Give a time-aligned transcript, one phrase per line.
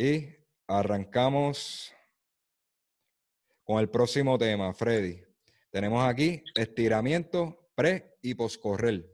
[0.00, 0.28] Y
[0.68, 1.92] arrancamos
[3.64, 5.20] con el próximo tema, Freddy.
[5.72, 9.10] Tenemos aquí estiramiento pre y poscorrer.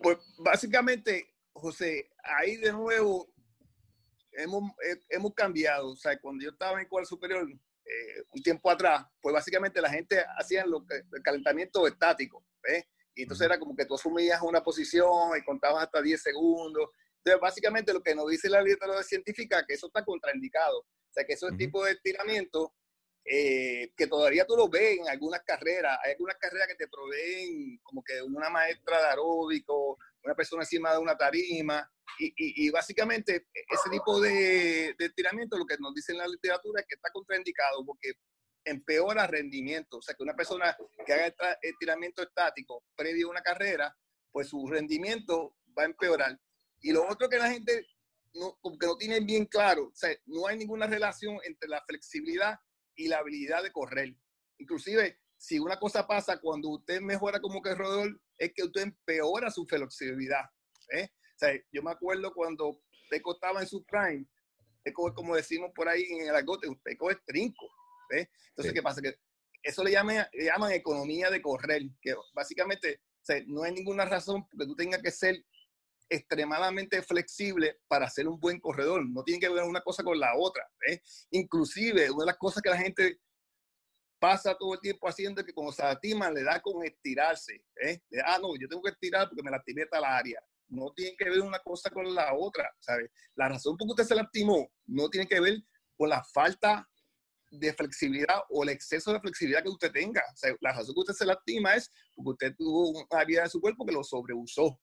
[0.00, 3.34] Pues básicamente, José, ahí de nuevo
[4.30, 4.70] hemos,
[5.08, 5.90] hemos cambiado.
[5.90, 9.90] O sea, cuando yo estaba en cual superior, eh, un tiempo atrás, pues básicamente la
[9.90, 12.86] gente hacía lo que, el calentamiento estático, ¿ves?
[13.12, 16.90] Y entonces era como que tú asumías una posición y contabas hasta 10 segundos.
[17.24, 20.80] Entonces, básicamente lo que nos dice la literatura científica que eso está contraindicado.
[20.80, 22.72] O sea, que esos tipo de estiramiento
[23.24, 25.98] eh, que todavía tú lo ves en algunas carreras.
[26.04, 30.92] Hay algunas carreras que te proveen como que una maestra de aeróbico, una persona encima
[30.92, 31.88] de una tarima.
[32.18, 36.80] Y, y, básicamente ese tipo de, de estiramiento, lo que nos dice en la literatura
[36.80, 38.14] es que está contraindicado porque
[38.64, 39.98] empeora rendimiento.
[39.98, 43.96] O sea, que una persona que haga estiramiento estático previo a una carrera,
[44.32, 46.38] pues su rendimiento va a empeorar.
[46.80, 47.86] Y lo otro que la gente
[48.34, 52.58] no, que no tiene bien claro, o sea, no hay ninguna relación entre la flexibilidad
[52.94, 54.14] y la habilidad de correr.
[54.58, 59.66] Inclusive, si una cosa pasa cuando usted mejora como corredor, es que usted empeora su
[59.66, 60.44] flexibilidad.
[60.92, 61.08] ¿eh?
[61.12, 64.26] O sea, yo me acuerdo cuando Peco estaba en su prime,
[64.82, 67.66] Peco, como decimos por ahí en el agote, Peco es trinco.
[68.10, 69.00] Entonces, ¿qué pasa?
[69.00, 69.14] Que
[69.62, 73.00] eso le llaman, le llaman economía de correr, que básicamente
[73.46, 75.44] no hay ninguna razón porque tú tengas que ser
[76.10, 79.08] extremadamente flexible para ser un buen corredor.
[79.08, 80.68] No tiene que ver una cosa con la otra.
[81.30, 83.20] Inclusive, una de las cosas que la gente
[84.18, 87.64] pasa todo el tiempo haciendo es que cuando se lastima le da con estirarse.
[87.82, 88.00] ¿eh?
[88.26, 90.42] ah, no, yo tengo que estirar porque me lastimé tal área.
[90.68, 93.10] No tiene que ver una cosa con la otra, ¿sabes?
[93.34, 95.58] La razón por que usted se lastimó no tiene que ver
[95.96, 96.86] con la falta
[97.50, 100.22] de flexibilidad o el exceso de flexibilidad que usted tenga.
[100.22, 103.60] O la razón que usted se lastima es porque usted tuvo una área de su
[103.60, 104.78] cuerpo que lo sobreusó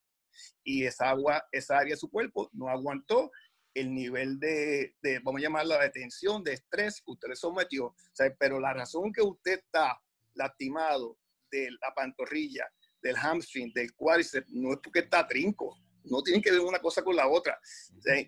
[0.62, 3.30] y esa, agua, esa área de su cuerpo no aguantó
[3.74, 7.86] el nivel de, de vamos a llamarlo, de tensión, de estrés que usted le sometió.
[7.86, 10.00] O sea, pero la razón que usted está
[10.34, 11.18] lastimado
[11.50, 12.66] de la pantorrilla,
[13.02, 15.76] del hamstring, del cuádriceps, no es porque está trinco.
[16.04, 17.58] No tienen que ver una cosa con la otra.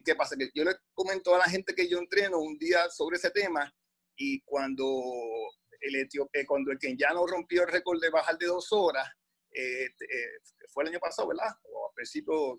[0.04, 0.36] ¿Qué pasa?
[0.36, 3.72] Que yo le comento a la gente que yo entreno un día sobre ese tema
[4.16, 5.02] y cuando
[5.80, 6.78] el, etíope, cuando el
[7.14, 9.08] no rompió el récord de bajar de dos horas,
[9.52, 11.56] eh, eh, fue el año pasado, ¿verdad?
[11.72, 12.58] O a principios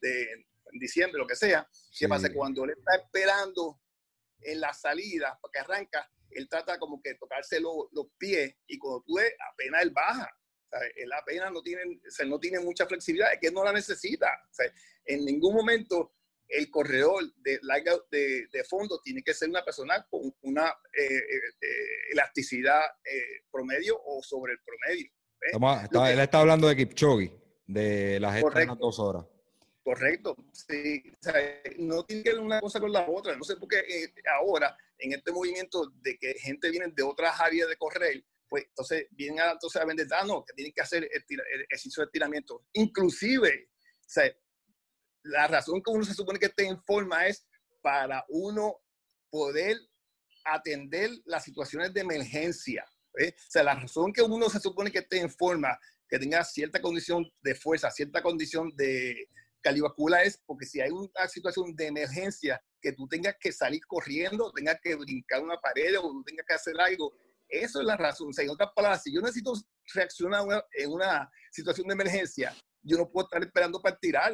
[0.00, 1.68] de diciembre, lo que sea.
[1.96, 2.32] ¿Qué pasa?
[2.32, 3.80] Cuando él está esperando
[4.40, 7.88] en la salida para que arranca, él trata como que tocarse los
[8.18, 10.30] pies y cuando tú ves, apenas él baja.
[10.96, 14.28] Él apenas no tiene, no tiene mucha flexibilidad, es que no la necesita.
[15.04, 16.12] en ningún momento
[16.48, 17.58] el corredor de,
[18.10, 21.22] de, de, fondo tiene que ser una persona con una eh,
[22.10, 22.82] elasticidad
[23.50, 25.10] promedio o sobre el promedio
[25.40, 27.32] él está hablando de Kipchoge,
[27.66, 29.24] de las estas dos horas.
[29.86, 31.00] Correcto, sí.
[31.78, 33.36] no tiene que ver una cosa con la otra.
[33.36, 37.40] No sé por qué eh, ahora, en este movimiento de que gente viene de otras
[37.40, 40.82] áreas de correr, pues entonces vienen a, entonces a vender, ah, no, que tienen que
[40.82, 41.24] hacer el,
[41.70, 42.64] ejercicio de estiramiento.
[42.72, 43.68] Inclusive,
[45.22, 47.46] la razón que uno se supone que esté en forma es
[47.80, 48.80] para uno
[49.30, 49.76] poder
[50.44, 52.84] atender las situaciones de emergencia.
[53.18, 53.34] ¿Eh?
[53.36, 55.78] O sea, la razón que uno se supone que esté en forma,
[56.08, 59.28] que tenga cierta condición de fuerza, cierta condición de
[59.60, 64.52] cardiovascular es porque si hay una situación de emergencia que tú tengas que salir corriendo,
[64.52, 67.12] tengas que brincar una pared o tengas que hacer algo,
[67.48, 68.28] eso es la razón.
[68.28, 69.54] O sea, en otras palabras, si yo necesito
[69.94, 74.32] reaccionar en una situación de emergencia, yo no puedo estar esperando para tirar.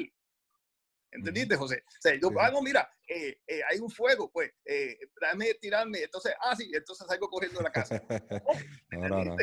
[1.12, 1.84] ¿Entendiste, José?
[1.86, 6.02] O sea, yo hago, mira, eh, eh, hay un fuego, pues, eh, dame tirarme.
[6.02, 8.02] Entonces, ah, sí, entonces salgo corriendo de la casa.
[8.90, 9.36] no, no, no,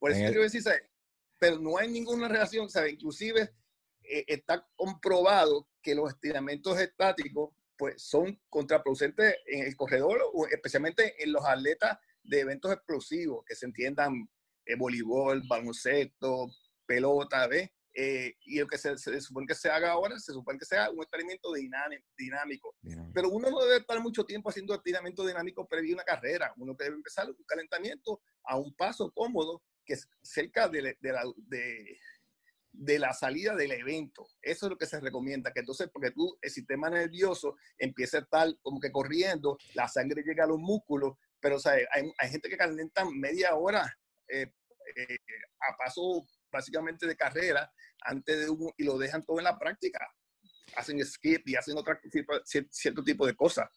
[0.00, 0.62] Por eso quiero decir,
[1.38, 2.94] pero no hay ninguna relación, ¿sabes?
[2.94, 3.50] Inclusive
[4.02, 11.32] está comprobado que los estiramientos estáticos, pues, son contraproducentes en el corredor o especialmente en
[11.32, 14.28] los atletas de eventos explosivos, que se entiendan
[14.76, 16.48] voleibol, baloncesto,
[16.84, 17.70] pelota, ¿ves?
[17.92, 21.02] Eh, y lo que se, supone que se haga ahora, se supone que sea un
[21.02, 21.52] experimento
[22.16, 22.76] dinámico.
[23.12, 26.52] Pero uno no debe estar mucho tiempo haciendo estiramiento dinámico previo a una carrera.
[26.56, 31.24] Uno debe empezar un calentamiento a un paso cómodo, que es cerca de, de, la,
[31.36, 31.98] de,
[32.72, 34.28] de, la, salida del evento.
[34.40, 38.20] Eso es lo que se recomienda, que entonces, porque tú, el sistema nervioso empieza a
[38.20, 42.30] estar como que corriendo, la sangre llega a los músculos, pero o sea, hay, hay,
[42.30, 43.98] gente que calienta media hora
[44.28, 44.52] eh,
[44.96, 45.18] eh,
[45.60, 50.06] a paso básicamente de carrera antes de un, y lo dejan todo en la práctica.
[50.76, 52.00] Hacen skip y hacen otra,
[52.70, 53.68] cierto tipo de cosas.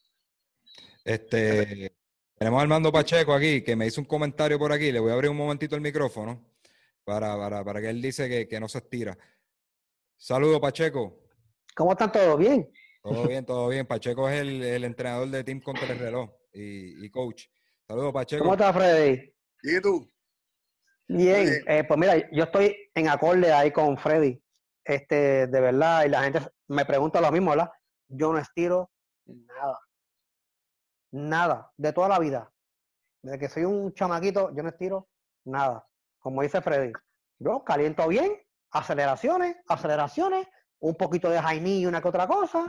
[1.04, 1.96] Este,
[2.38, 4.92] tenemos a Armando Pacheco aquí, que me hizo un comentario por aquí.
[4.92, 6.54] Le voy a abrir un momentito el micrófono
[7.04, 9.18] para, para, para que él dice que, que no se estira.
[10.18, 11.20] Saludos, Pacheco.
[11.76, 12.40] ¿Cómo están todos?
[12.40, 12.70] ¿Bien?
[13.02, 13.86] Todo bien, todo bien.
[13.86, 17.48] Pacheco es el, entrenador de Team Contra el Reloj y, coach.
[17.86, 18.44] Saludos, Pacheco.
[18.44, 19.34] ¿Cómo estás, Freddy?
[19.64, 20.08] ¿Y tú?
[21.16, 24.42] Bien, eh, pues mira, yo estoy en acorde ahí con Freddy.
[24.84, 27.70] Este, de verdad, y la gente me pregunta lo mismo, ¿verdad?
[28.08, 28.90] Yo no estiro
[29.26, 29.80] nada.
[31.12, 32.52] Nada, de toda la vida.
[33.22, 35.08] Desde que soy un chamaquito, yo no estiro
[35.46, 35.86] nada.
[36.18, 36.92] Como dice Freddy,
[37.38, 38.32] yo caliento bien,
[38.72, 40.48] aceleraciones, aceleraciones,
[40.80, 42.66] un poquito de Jaime y una que otra cosa,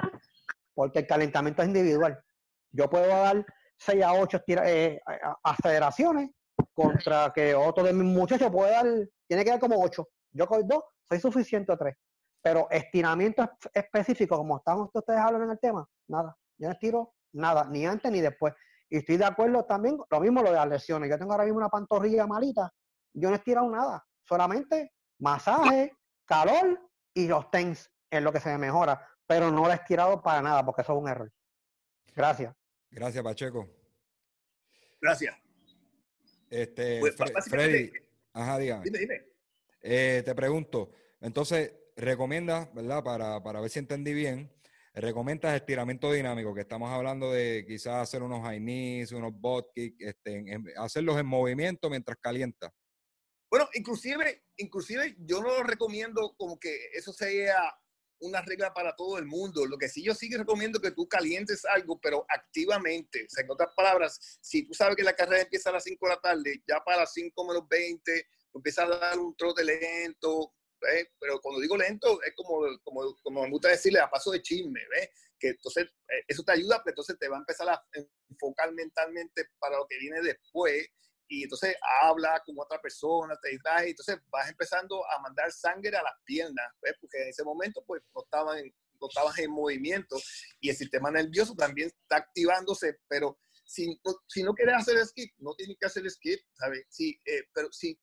[0.74, 2.22] porque el calentamiento es individual.
[2.72, 3.44] Yo puedo dar
[3.78, 5.00] 6 a 8 eh,
[5.42, 6.30] aceleraciones
[6.72, 8.86] contra que otro de mis muchachos puede dar,
[9.26, 10.08] tiene que dar como 8.
[10.32, 11.94] Yo con dos, soy suficiente a 3.
[12.42, 16.36] Pero estiramiento específico, como están ustedes hablando en el tema, nada.
[16.58, 18.54] Yo no estiro nada, ni antes ni después.
[18.90, 21.10] Y estoy de acuerdo también, lo mismo lo de las lesiones.
[21.10, 22.72] Yo tengo ahora mismo una pantorrilla malita,
[23.14, 25.96] yo no he estirado nada, solamente masaje,
[26.26, 26.80] calor
[27.14, 30.42] y los TENS es lo que se me mejora, pero no lo he estirado para
[30.42, 31.32] nada porque eso es un error.
[32.14, 32.54] Gracias.
[32.90, 33.66] Gracias, Pacheco.
[35.00, 35.43] Gracias.
[36.54, 37.16] Este, pues,
[37.50, 37.90] Freddy,
[38.32, 38.84] ajá, dígame.
[38.84, 39.24] Dime, dime.
[39.82, 43.02] Eh, te pregunto, entonces, recomiendas, ¿verdad?
[43.02, 44.52] Para, para ver si entendí bien,
[44.94, 49.96] recomiendas estiramiento dinámico, que estamos hablando de quizás hacer unos high knees, unos bot kick,
[49.98, 50.44] este,
[50.76, 52.72] hacerlos en movimiento mientras calienta.
[53.50, 57.74] Bueno, inclusive, inclusive yo no lo recomiendo como que eso sea
[58.26, 59.66] una regla para todo el mundo.
[59.66, 63.24] Lo que sí yo sí recomiendo que tú calientes algo, pero activamente.
[63.24, 66.06] O sea, en otras palabras, si tú sabes que la carrera empieza a las 5
[66.06, 70.54] de la tarde, ya para las 5 menos 20, empiezas a dar un trote lento,
[70.80, 71.08] ¿ves?
[71.18, 74.80] pero cuando digo lento, es como, como, como me gusta decirle a paso de chisme,
[74.90, 75.10] ¿ves?
[75.38, 77.84] que entonces eh, eso te ayuda, pero entonces te va a empezar a
[78.28, 80.88] enfocar mentalmente para lo que viene después
[81.28, 86.02] y entonces habla con otra persona, te distrae, entonces vas empezando a mandar sangre a
[86.02, 86.94] las piernas, ¿ves?
[87.00, 88.62] porque en ese momento pues no estaban,
[89.00, 90.16] no estabas en movimiento
[90.60, 95.54] y el sistema nervioso también está activándose, pero si, si no quieres hacer skip, no
[95.54, 96.86] tienes que hacer skip, ¿sabes?
[96.90, 97.98] Si, eh, pero si,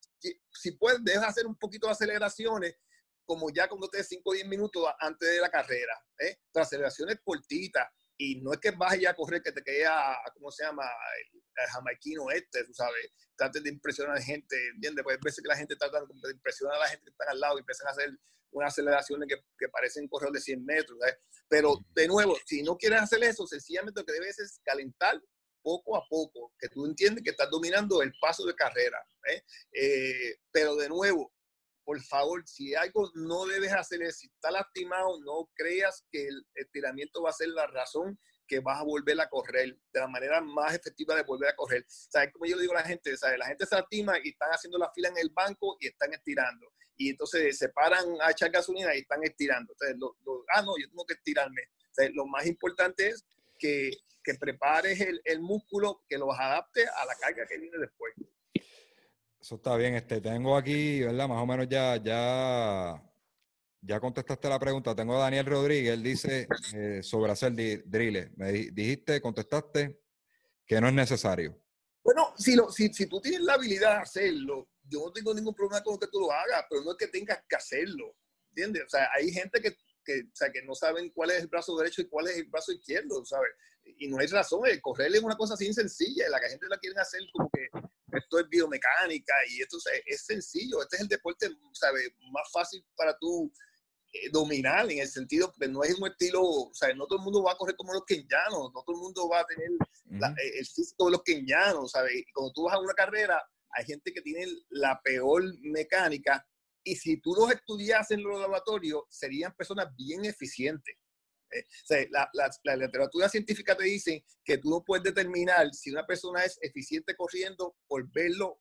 [0.50, 2.76] si puedes, deja hacer un poquito de aceleraciones,
[3.24, 6.36] como ya cuando te 5 o 10 minutos antes de la carrera, ¿eh?
[6.54, 7.88] aceleraciones cortitas,
[8.22, 10.84] y no es que vas ya a correr que te queda, ¿cómo se llama?
[10.84, 11.42] El,
[11.72, 15.04] jamaiquino este, tú sabes, trates de impresionar a la gente, ¿entiendes?
[15.04, 17.40] Pues a veces que la gente trata de impresionar a la gente que está al
[17.40, 18.10] lado y empiezan a hacer
[18.52, 21.16] unas aceleraciones que, que parecen correr de 100 metros, ¿sabes?
[21.48, 25.20] Pero, de nuevo, si no quieres hacer eso, sencillamente lo que debes es calentar
[25.62, 28.98] poco a poco, que tú entiendes que estás dominando el paso de carrera.
[29.30, 29.42] ¿eh?
[29.72, 31.32] Eh, pero de nuevo,
[31.84, 37.22] por favor, si algo no debes hacer si está lastimado, no creas que el estiramiento
[37.22, 40.74] va a ser la razón que vas a volver a correr de la manera más
[40.74, 41.84] efectiva de volver a correr.
[41.88, 42.32] ¿Sabes?
[42.32, 43.38] Como yo le digo a la gente, ¿sabes?
[43.38, 46.72] la gente se lastima y están haciendo la fila en el banco y están estirando.
[46.96, 49.72] Y entonces se paran a echar gasolina y están estirando.
[49.72, 49.96] Entonces,
[50.54, 51.62] ah, no, yo tengo que estirarme.
[52.14, 53.24] lo más importante es
[53.58, 53.90] que,
[54.22, 58.14] que prepares el, el músculo, que los adapte a la carga que viene después.
[59.42, 59.96] Eso está bien.
[59.96, 61.26] Este, tengo aquí, ¿verdad?
[61.26, 63.02] Más o menos ya, ya,
[63.80, 64.94] ya contestaste la pregunta.
[64.94, 67.52] Tengo a Daniel Rodríguez, él dice eh, sobre hacer
[67.84, 68.30] drills.
[68.36, 70.00] Me dijiste, contestaste
[70.64, 71.60] que no es necesario.
[72.04, 75.54] Bueno, si, lo, si, si tú tienes la habilidad de hacerlo, yo no tengo ningún
[75.54, 78.16] problema con que tú lo hagas, pero no es que tengas que hacerlo.
[78.50, 78.84] ¿Entiendes?
[78.84, 81.76] O sea, hay gente que, que, o sea, que no saben cuál es el brazo
[81.76, 83.50] derecho y cuál es el brazo izquierdo, ¿sabes?
[83.84, 84.60] Y no hay razón.
[84.66, 86.28] El correr es una cosa así sencilla.
[86.28, 87.68] La gente la quiere hacer como que
[88.12, 92.14] esto es biomecánica y esto es, sencillo, este es el deporte ¿sabe?
[92.30, 93.52] más fácil para tú
[94.12, 97.24] eh, dominar en el sentido que no es un estilo, o sea, no todo el
[97.24, 100.58] mundo va a correr como los kenyanos, no todo el mundo va a tener eh,
[100.58, 102.14] el físico de los kenyanos, ¿sabes?
[102.14, 106.46] Y cuando tú vas a una carrera, hay gente que tiene la peor mecánica
[106.84, 110.96] y si tú los estudias en los laboratorios, serían personas bien eficientes.
[111.90, 116.58] Eh, la, literatura científica te dice que tú no puedes determinar si una persona es
[116.62, 118.60] eficiente corriendo por verlo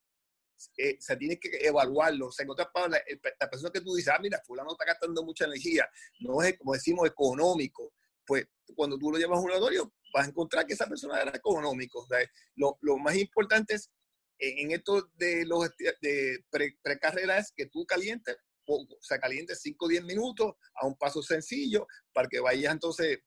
[0.77, 2.27] eh, o sea, tienes que evaluarlo.
[2.27, 3.01] O sea, en otras palabras,
[3.39, 6.73] la persona que tú dices, ah, mira, fulano está gastando mucha energía, no es, como
[6.73, 7.93] decimos, económico.
[8.25, 8.45] Pues
[8.75, 12.01] cuando tú lo llevas a un laboratorio, vas a encontrar que esa persona era económico.
[12.01, 12.19] O sea,
[12.55, 13.89] lo, lo, más importante es,
[14.37, 15.69] en esto de los
[16.01, 16.43] de
[16.83, 20.97] precarrera es que tú calientes poco, o sea, caliente 5 o 10 minutos a un
[20.97, 23.19] paso sencillo para que vayas entonces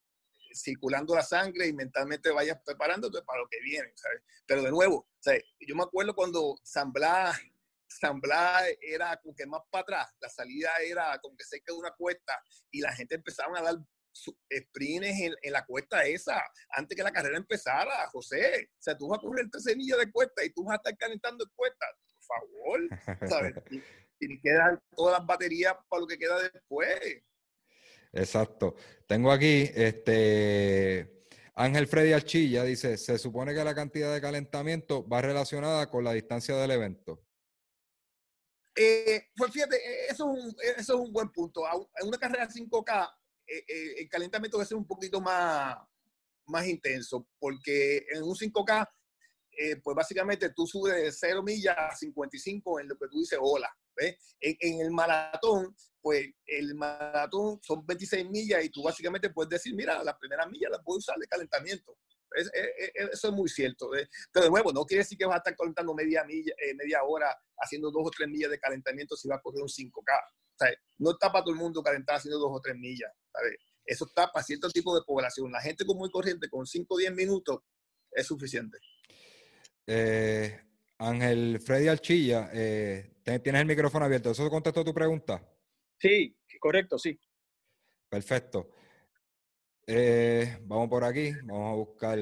[0.54, 4.22] circulando la sangre y mentalmente vayas preparándote para lo que viene, ¿sabes?
[4.46, 5.08] Pero de nuevo,
[5.60, 7.40] yo me acuerdo cuando San Blas,
[7.88, 11.78] San Blas era como que más para atrás, la salida era como que cerca de
[11.78, 13.76] una cuesta y la gente empezaba a dar
[14.14, 18.70] sprints en, en, la cuesta esa, antes que la carrera empezara, José.
[18.78, 20.96] O sea, tú vas a correr tres millas de cuesta y tú vas a estar
[20.96, 23.54] calentando en cuesta, por favor, ¿sabes?
[24.32, 27.22] y quedan todas las baterías para lo que queda después.
[28.12, 28.76] Exacto.
[29.06, 35.22] Tengo aquí, este, Ángel Freddy Archilla dice, se supone que la cantidad de calentamiento va
[35.22, 37.24] relacionada con la distancia del evento.
[38.76, 41.62] Eh, pues fíjate, eh, eso es un, eso es un buen punto.
[42.00, 43.08] En una carrera 5K,
[43.46, 43.64] eh,
[43.98, 45.76] el calentamiento debe ser un poquito más,
[46.46, 48.88] más intenso, porque en un 5K,
[49.82, 53.72] pues básicamente tú subes de 0 millas a 55 en lo que tú dices hola.
[53.96, 60.02] En, el maratón, pues el maratón son 26 millas y tú básicamente puedes decir, mira,
[60.02, 61.96] las primeras millas las puedo usar de calentamiento
[62.34, 63.90] eso es muy cierto.
[64.32, 67.02] Pero de nuevo, no quiere decir que vas a estar calentando media, milla, eh, media
[67.04, 70.20] hora haciendo dos o tres millas de calentamiento si vas a correr un 5K.
[70.98, 73.10] No está para todo el mundo calentar haciendo dos o tres millas.
[73.84, 75.50] Eso está para cierto tipo de población.
[75.52, 77.60] La gente común y corriente con 5 o 10 minutos
[78.10, 78.78] es suficiente.
[79.86, 80.58] Eh,
[80.98, 84.30] Ángel Freddy Alchilla, eh, tienes el micrófono abierto.
[84.30, 85.42] ¿Eso contestó tu pregunta?
[85.98, 87.18] Sí, correcto, sí.
[88.08, 88.70] Perfecto.
[89.86, 92.18] Eh, vamos por aquí, vamos a buscar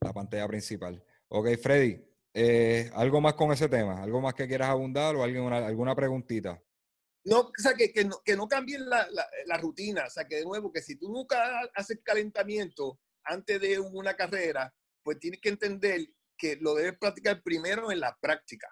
[0.00, 1.02] la pantalla principal.
[1.28, 4.02] Ok, Freddy, eh, ¿algo más con ese tema?
[4.02, 6.62] ¿Algo más que quieras abundar o alguna, alguna preguntita?
[7.24, 9.06] No, o sea, que, que no, que no cambien la,
[9.46, 10.04] la, rutina.
[10.06, 14.74] O sea, que de nuevo, que si tú nunca haces calentamiento antes de una carrera,
[15.02, 16.00] pues tienes que entender
[16.36, 18.68] que lo debes practicar primero en la práctica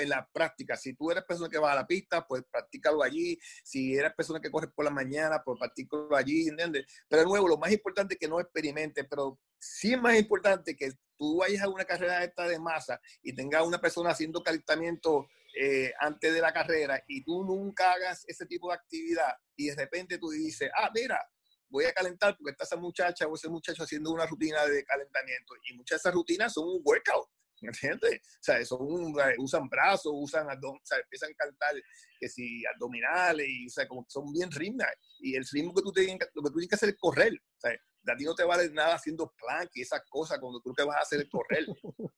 [0.00, 0.76] en la práctica.
[0.76, 3.38] Si tú eres persona que va a la pista, pues practícalo allí.
[3.62, 6.86] Si eres persona que corre por la mañana, pues practícalo allí, ¿entiendes?
[7.08, 10.76] Pero de nuevo, lo más importante es que no experimentes, pero sí es más importante
[10.76, 15.28] que tú vayas a una carrera esta de masa y tengas una persona haciendo calentamiento
[15.58, 19.74] eh, antes de la carrera y tú nunca hagas ese tipo de actividad y de
[19.74, 21.20] repente tú dices, ah, mira,
[21.68, 25.54] voy a calentar porque está esa muchacha o ese muchacho haciendo una rutina de calentamiento
[25.68, 27.28] y muchas de esas rutinas son un workout.
[27.60, 28.20] ¿Entiendes?
[28.22, 31.74] O sea, son, usan brazos, usan o sea, empiezan a cantar
[32.18, 34.86] que si abdominales, y, o sea, como son bien ritmos.
[35.20, 37.32] Y el ritmo que tú tienes, lo que tú tienes que hacer es correr.
[37.32, 40.70] O sea, a ti no te vale nada haciendo plank y esas cosas cuando tú
[40.70, 41.66] lo que vas a hacer es correr.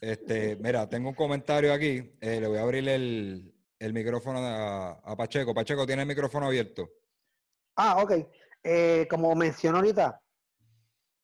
[0.00, 2.12] Este, mira, tengo un comentario aquí.
[2.20, 5.54] Eh, le voy a abrir el, el micrófono a, a, Pacheco.
[5.54, 6.90] Pacheco, tiene el micrófono abierto.
[7.76, 8.12] Ah, ok.
[8.62, 10.20] Eh, como mencionó ahorita,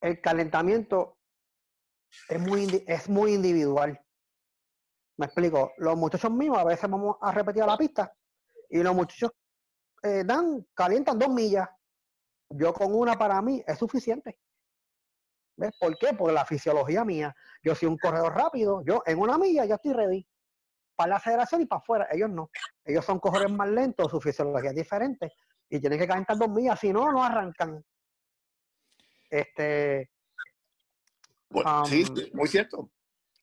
[0.01, 1.18] el calentamiento
[2.27, 3.99] es muy, es muy individual.
[5.17, 5.73] Me explico.
[5.77, 8.13] Los muchachos míos a veces vamos a repetir la pista
[8.69, 9.31] y los muchachos
[10.03, 11.67] eh, dan, calientan dos millas.
[12.49, 14.39] Yo con una para mí es suficiente.
[15.57, 15.71] ¿Ves?
[15.77, 16.13] ¿Por qué?
[16.13, 17.35] Por la fisiología mía.
[17.61, 18.81] Yo soy un corredor rápido.
[18.85, 20.27] Yo en una milla ya estoy ready.
[20.95, 22.07] Para la aceleración y para afuera.
[22.11, 22.49] Ellos no.
[22.85, 25.33] Ellos son corredores más lentos, su fisiología es diferente.
[25.69, 26.79] Y tienen que calentar dos millas.
[26.79, 27.83] Si no, no arrancan.
[29.29, 30.09] Este,
[31.87, 32.91] sí, muy cierto.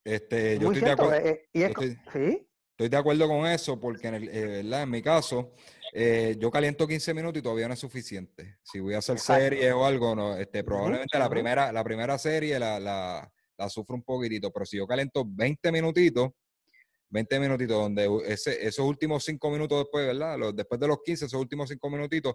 [0.05, 1.15] Este, yo estoy de acuerdo.
[1.15, 5.53] Eh, estoy, de acuerdo con eso porque en, eh, en mi caso,
[5.93, 8.59] eh, yo caliento 15 minutos y todavía no es suficiente.
[8.63, 12.59] Si voy a hacer serie o algo, no, este, probablemente la, primera, la primera serie
[12.59, 16.31] la, la, la, sufro un poquitito, pero si yo caliento 20 minutitos,
[17.09, 20.39] 20 minutitos, donde ese, esos últimos 5 minutos después, ¿verdad?
[20.39, 22.35] Los, después de los 15, esos últimos 5 minutitos,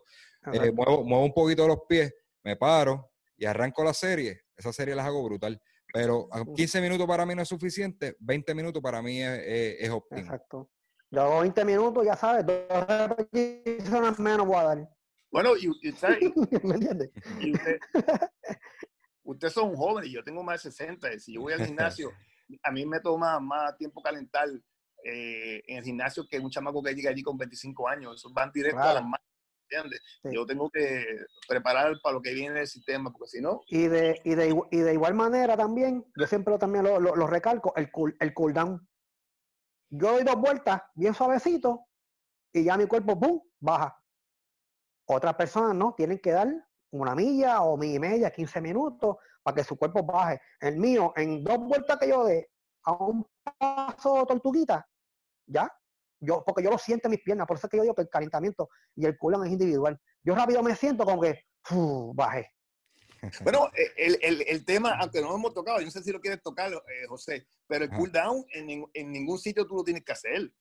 [0.73, 2.13] muevo, muevo un poquito los pies,
[2.43, 3.10] me paro
[3.41, 5.59] y arranco la serie, esa serie las hago brutal.
[5.91, 10.21] Pero 15 minutos para mí no es suficiente, 20 minutos para mí es, óptimo.
[10.21, 10.69] Exacto.
[11.09, 14.89] Yo hago 20 minutos, ya sabes, dos repeticiones menos voy a dar.
[15.31, 16.19] Bueno, y, usted,
[16.63, 17.11] ¿me entiende?
[17.39, 17.79] Y usted,
[19.23, 21.17] ustedes son jóvenes y yo tengo más de 60.
[21.17, 22.11] Si yo voy al gimnasio,
[22.63, 24.49] a mí me toma más tiempo calentar
[25.03, 28.17] eh, en el gimnasio que un chamaco que llega allí con 25 años.
[28.17, 29.30] Eso van directo a las manos.
[30.23, 31.05] Yo tengo que
[31.47, 33.61] preparar para lo que viene el sistema, porque si no...
[33.67, 37.73] Y de, y de, y de igual manera también, yo siempre también lo, lo, recalco,
[37.75, 38.87] el, cool, el cooldown.
[39.89, 41.87] Yo doy dos vueltas bien suavecito
[42.53, 43.97] y ya mi cuerpo, ¡pum!, baja.
[45.05, 46.47] Otras personas no, tienen que dar
[46.91, 50.41] una milla o milla y media, 15 minutos, para que su cuerpo baje.
[50.59, 52.49] El mío, en dos vueltas que yo dé
[52.83, 53.25] a un
[53.57, 54.87] paso tortuguita,
[55.45, 55.71] ya,
[56.21, 58.03] yo, porque yo lo siento en mis piernas, por eso es que yo digo que
[58.03, 59.99] el calentamiento y el cooldown es individual.
[60.23, 61.43] Yo rápido me siento como que
[62.13, 62.49] bajé.
[63.43, 66.19] Bueno, eh, el, el, el, tema, aunque no hemos tocado, yo no sé si lo
[66.19, 70.11] quieres tocar, eh, José, pero el cooldown en, en, ningún sitio tú lo tienes que
[70.11, 70.51] hacer.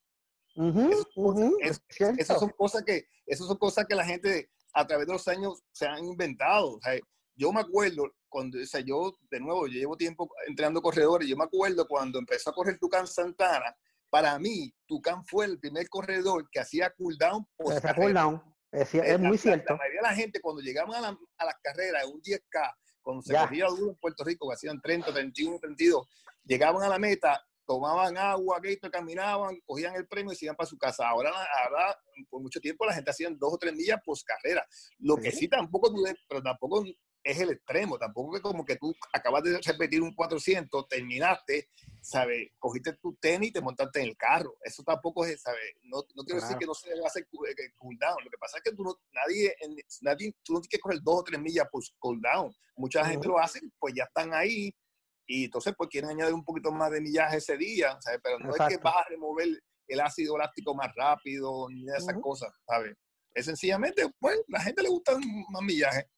[2.19, 5.63] esas, son cosas que, esas son cosas que la gente a través de los años
[5.73, 6.73] se han inventado.
[6.73, 6.99] O sea,
[7.35, 11.37] yo me acuerdo cuando, o sea, yo de nuevo, yo llevo tiempo entrenando corredores, yo
[11.39, 13.75] me acuerdo cuando empezó a correr Tucán Santana,
[14.11, 17.47] para mí, Tucán fue el primer corredor que hacía cooldown.
[17.95, 19.73] Cooldown, es, es, muy cierto.
[19.73, 23.67] La mayoría de la gente, cuando llegaban a, las carreras, un 10K, cuando se corría
[23.67, 26.07] duro en Puerto Rico, que hacían 30, 31, 32,
[26.45, 30.69] llegaban a la meta, tomaban agua, que caminaban, cogían el premio y se iban para
[30.69, 31.09] su casa.
[31.09, 31.97] Ahora, ahora,
[32.29, 34.67] por mucho tiempo, la gente hacía dos o tres millas post carrera.
[34.99, 35.93] Lo que sí tampoco,
[36.29, 36.85] pero tampoco
[37.23, 41.69] es el extremo, tampoco es como que tú acabas de repetir un 400, terminaste,
[42.01, 42.51] ¿sabes?
[42.59, 44.57] Cogiste tu tenis y te montaste en el carro.
[44.63, 45.77] Eso tampoco es, ¿sabes?
[45.83, 48.25] No, no quiero decir que no se debe hacer eh, cool down.
[48.25, 49.55] Lo que pasa es que tú no, nadie,
[50.01, 52.55] nadie, tú no tienes que coger dos o tres millas por cool down.
[52.77, 54.75] Mucha gente lo hace, pues ya están ahí
[55.27, 58.21] y entonces pues quieren añadir un poquito más de millaje ese día, ¿sabes?
[58.23, 59.49] Pero no es que vas a remover
[59.87, 62.97] el ácido láctico más rápido ni de esas cosas, ¿sabes?
[63.33, 65.13] Es sencillamente, pues, la gente le gusta
[65.51, 66.09] más millaje.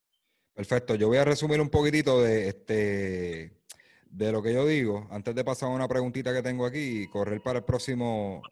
[0.54, 3.62] Perfecto, yo voy a resumir un poquitito de este
[4.12, 7.06] de lo que yo digo, antes de pasar a una preguntita que tengo aquí y
[7.08, 8.42] correr para el próximo,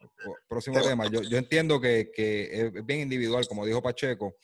[0.49, 1.07] próximo tema.
[1.11, 4.37] Yo, yo entiendo que, que, es bien individual, como dijo Pacheco.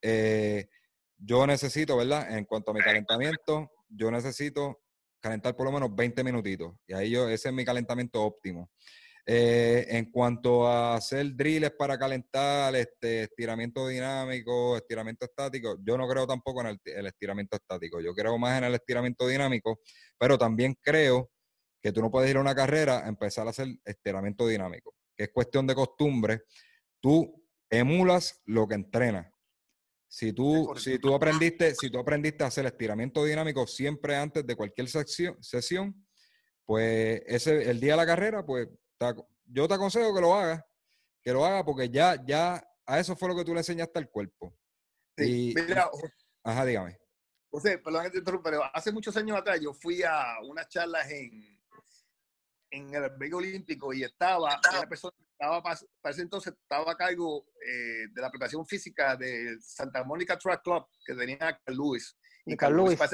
[0.00, 0.70] Eh,
[1.18, 2.36] yo necesito, ¿verdad?
[2.36, 4.80] En cuanto a mi calentamiento, yo necesito
[5.20, 6.72] calentar por lo menos 20 minutitos.
[6.86, 8.70] Y ahí yo, ese es mi calentamiento óptimo.
[9.24, 16.08] Eh, en cuanto a hacer drills para calentar, este, estiramiento dinámico, estiramiento estático, yo no
[16.08, 18.00] creo tampoco en el, estiramiento estático.
[18.00, 19.80] Yo creo más en el estiramiento dinámico,
[20.18, 21.30] pero también creo
[21.80, 25.24] que tú no puedes ir a una carrera a empezar a hacer estiramiento dinámico, que
[25.24, 26.42] es cuestión de costumbre.
[27.00, 29.28] Tú emulas lo que entrenas.
[30.08, 34.56] Si tú, si tú aprendiste, si tú aprendiste a hacer estiramiento dinámico siempre antes de
[34.56, 36.06] cualquier sesión, sesión
[36.64, 38.68] pues ese, el día de la carrera, pues
[39.46, 40.64] yo te aconsejo que lo hagas,
[41.22, 44.10] que lo hagas porque ya, ya a eso fue lo que tú le enseñaste al
[44.10, 44.56] cuerpo.
[45.16, 45.90] Sí, mira,
[46.42, 46.98] ajá, dígame.
[47.50, 51.10] José, perdón que te interrumpa, pero hace muchos años atrás yo fui a unas charlas
[51.10, 51.60] en,
[52.70, 57.46] en el albergue olímpico y estaba una persona estaba para ese entonces estaba a cargo
[57.66, 62.16] eh, de la preparación física de Santa Mónica Track Club que tenía a Carl Lewis.
[62.46, 62.96] Y Carl Lewis.
[62.96, 63.08] Para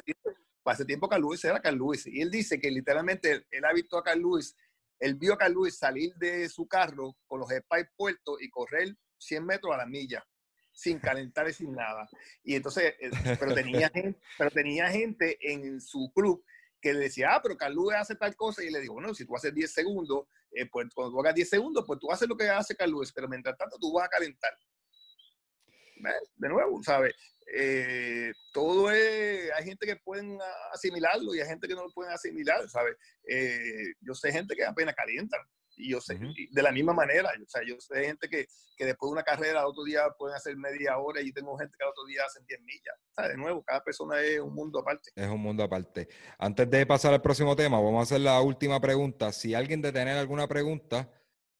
[0.74, 2.06] ese, tiempo, Carl Lewis era Carl Lewis.
[2.06, 4.54] Y él dice que literalmente él ha visto a Carl Lewis
[4.98, 8.94] él vio a Carl Luis salir de su carro con los spikes puestos y correr
[9.18, 10.26] 100 metros a la milla,
[10.72, 12.08] sin calentar y sin nada.
[12.42, 16.44] Y entonces, eh, pero tenía, gente, pero tenía gente en su club
[16.80, 19.34] que le decía, ah, pero Carlos hace tal cosa, y le digo, bueno, si tú
[19.34, 22.48] haces 10 segundos, eh, pues cuando tú hagas 10 segundos, pues tú haces lo que
[22.48, 24.52] hace Carlos, pero mientras tanto tú vas a calentar.
[26.36, 27.14] De nuevo, ¿sabes?
[27.54, 30.38] Eh, todo es, hay gente que pueden
[30.72, 32.96] asimilarlo y hay gente que no lo pueden asimilar, ¿sabes?
[33.28, 35.40] Eh, yo sé gente que apenas calientan
[35.78, 36.18] y yo sé,
[36.50, 39.66] de la misma manera, o sea, yo sé gente que, que después de una carrera,
[39.66, 42.60] otro día pueden hacer media hora y tengo gente que al otro día hacen 10
[42.62, 42.94] millas.
[43.10, 45.10] O sea, de nuevo, cada persona es un mundo aparte.
[45.14, 46.08] Es un mundo aparte.
[46.38, 49.32] Antes de pasar al próximo tema, vamos a hacer la última pregunta.
[49.32, 51.12] Si alguien de tener alguna pregunta,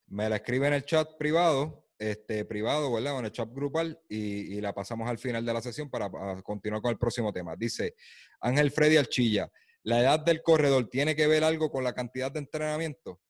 [0.07, 3.17] me la escribe en el chat privado este, privado, ¿verdad?
[3.17, 6.11] O en el chat grupal y, la pasamos al final de la sesión para,
[6.43, 7.57] continuar con el próximo tema.
[7.57, 7.95] Dice
[8.41, 9.51] Ángel Freddy Alchilla,
[9.83, 13.21] ¿la edad del corredor tiene que ver algo con la cantidad de entrenamiento?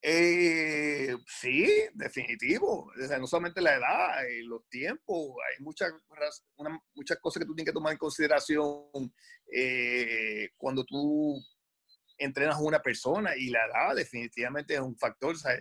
[0.00, 2.92] Eh, sí, definitivo.
[2.96, 5.92] O sea, no solamente la edad, eh, los tiempos, hay muchas,
[6.94, 9.12] muchas cosas que tú tienes que tomar en consideración
[9.52, 11.42] eh, cuando tú
[12.16, 15.36] entrenas a una persona y la edad definitivamente es un factor.
[15.36, 15.60] Sea,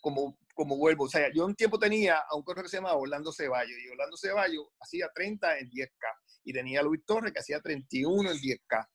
[0.00, 1.04] como como vuelvo.
[1.04, 3.88] O sea, yo un tiempo tenía a un corredor que se llamaba Orlando Ceballos y
[3.90, 6.02] Orlando Ceballos hacía 30 en 10K
[6.42, 8.88] y tenía a Luis Torres que hacía 31 en 10K.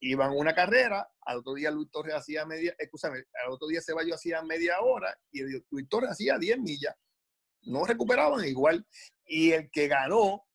[0.00, 4.14] Iban una carrera, al otro día Luis Torres hacía media, escúchame, al otro día Ceballos
[4.14, 6.94] hacía media hora y Luis Torres hacía 10 millas.
[7.64, 8.86] No recuperaban igual.
[9.26, 10.46] Y el que ganó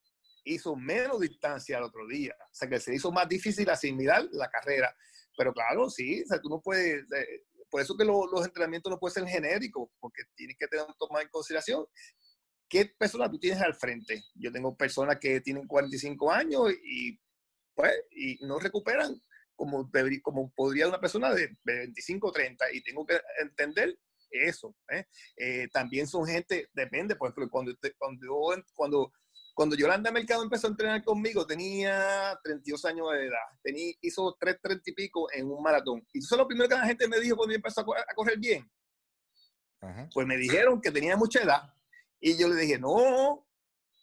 [0.45, 2.35] hizo menos distancia al otro día.
[2.41, 4.95] O sea, que se hizo más difícil asimilar la carrera.
[5.37, 8.99] Pero claro, sí, o sea, tú no puedes, eh, por eso que los entrenamientos no
[8.99, 11.85] pueden ser genéricos, porque tienes que tener, tomar en consideración
[12.67, 14.23] qué persona tú tienes al frente.
[14.35, 17.19] Yo tengo personas que tienen 45 años y,
[17.73, 19.21] pues, y no recuperan
[19.55, 19.89] como,
[20.21, 23.97] como podría una persona de 25 o 30 y tengo que entender
[24.29, 24.75] eso.
[24.89, 25.05] ¿eh?
[25.37, 29.13] Eh, también son gente, depende, por ejemplo, cuando, cuando, cuando
[29.55, 33.47] cuando Yolanda Mercado empezó a entrenar conmigo, tenía 32 años de edad.
[33.63, 36.05] Tenía, hizo 3.30 y pico en un maratón.
[36.11, 38.69] Y eso es lo primero que la gente me dijo cuando empezó a, correr bien.
[40.13, 41.73] Pues me dijeron que tenía mucha edad.
[42.19, 43.47] Y yo le dije, no,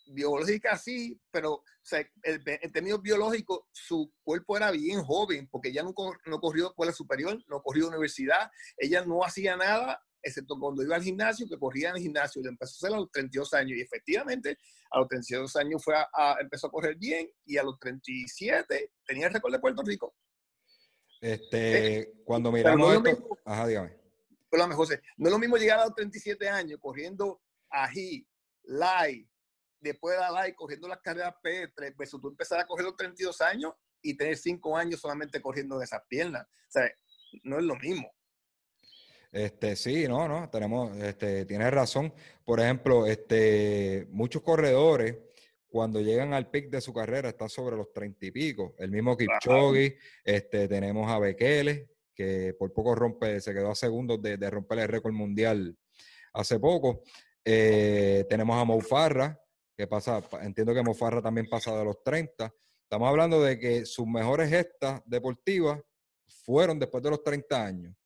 [0.06, 5.82] biológica sí, pero o sea, en términos biológicos, su cuerpo era bien joven, porque ella
[5.82, 5.92] no,
[6.24, 11.02] no corrió escuela superior, no corrió universidad, ella no hacía nada excepto cuando iba al
[11.02, 13.80] gimnasio, que corría en el gimnasio, y empezó a hacer a los 32 años, y
[13.80, 14.58] efectivamente
[14.90, 19.26] a los 32 años fue a, empezó a correr bien, y a los 37 tenía
[19.26, 20.14] el récord de Puerto Rico.
[21.20, 24.02] Este, eh, cuando miramos esto, mismo, ajá, dígame.
[24.74, 28.26] José, no es lo mismo llegar a los 37 años corriendo ají,
[28.64, 29.26] light,
[29.80, 33.40] después de la light, corriendo las carreras P3, versus tú empezar a correr los 32
[33.40, 36.46] años y tener 5 años solamente corriendo de esas piernas.
[36.46, 36.90] O sea,
[37.44, 38.12] no es lo mismo.
[39.32, 42.12] Este, sí, no, no, tenemos, este, tienes razón.
[42.44, 45.16] Por ejemplo, este, muchos corredores,
[45.68, 48.74] cuando llegan al pic de su carrera, están sobre los treinta y pico.
[48.78, 54.20] El mismo Kipchoge, este, tenemos a Bekele, que por poco rompe, se quedó a segundos
[54.20, 55.78] de, romper el récord mundial
[56.34, 57.02] hace poco.
[57.42, 59.40] Eh, tenemos a Moufarra,
[59.74, 62.54] que pasa, entiendo que Mofarra también pasa de los 30.
[62.82, 65.80] Estamos hablando de que sus mejores gestas deportivas
[66.44, 67.96] fueron después de los 30 años.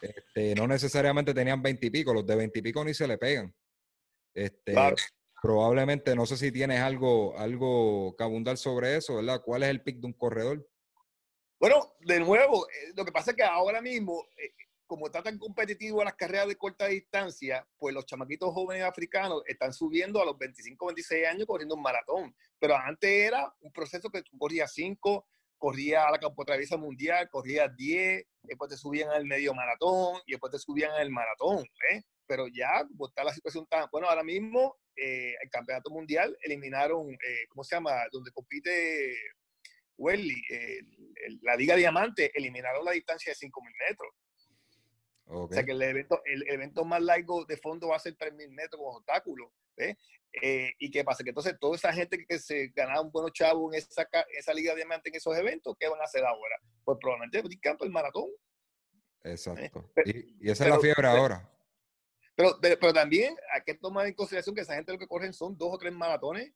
[0.00, 3.18] Este, no necesariamente tenían 20 y pico, los de 20 y pico ni se le
[3.18, 3.54] pegan.
[4.34, 4.74] Este,
[5.42, 9.42] Probablemente, no sé si tienes algo, algo que abundar sobre eso, ¿verdad?
[9.44, 10.68] ¿Cuál es el pick de un corredor?
[11.58, 14.52] Bueno, de nuevo, eh, lo que pasa es que ahora mismo eh,
[14.92, 19.72] como está tan competitivo las carreras de corta distancia, pues los chamaquitos jóvenes africanos están
[19.72, 22.36] subiendo a los 25, 26 años corriendo un maratón.
[22.58, 25.26] Pero antes era un proceso que tú corrías 5,
[25.62, 30.50] corría a la Traviesa mundial, corría 10, después te subían al medio maratón y después
[30.50, 31.64] te subían al maratón.
[31.92, 32.02] ¿eh?
[32.26, 33.86] Pero ya, como está la situación tan...
[33.92, 37.92] Bueno, ahora mismo eh, el campeonato mundial eliminaron, eh, ¿cómo se llama?
[38.10, 39.16] Donde compite
[39.98, 40.42] Welly,
[41.42, 44.10] la Liga Diamante, eliminaron la distancia de 5.000 metros.
[45.26, 48.50] O sea que el evento, el evento más largo de fondo va a ser 3.000
[48.50, 49.52] metros con obstáculos.
[49.76, 51.22] Eh, ¿Y qué pasa?
[51.22, 54.74] Que entonces toda esa gente que, se ganaba un buen chavo en esa, esa liga
[54.74, 56.56] diamante en esos eventos, ¿qué van a hacer ahora?
[56.84, 58.30] Pues probablemente campo el maratón.
[59.24, 59.92] Exacto.
[60.06, 61.48] y, esa es la fiebre ahora.
[62.34, 65.56] Pero, pero, también hay que tomar en consideración que esa gente lo que corren son
[65.56, 66.52] dos o tres maratones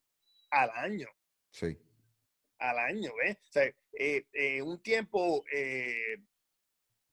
[0.49, 1.07] al año.
[1.51, 1.77] Sí.
[2.57, 3.37] Al año, ¿ves?
[3.37, 5.43] O sea, eh, eh, un tiempo,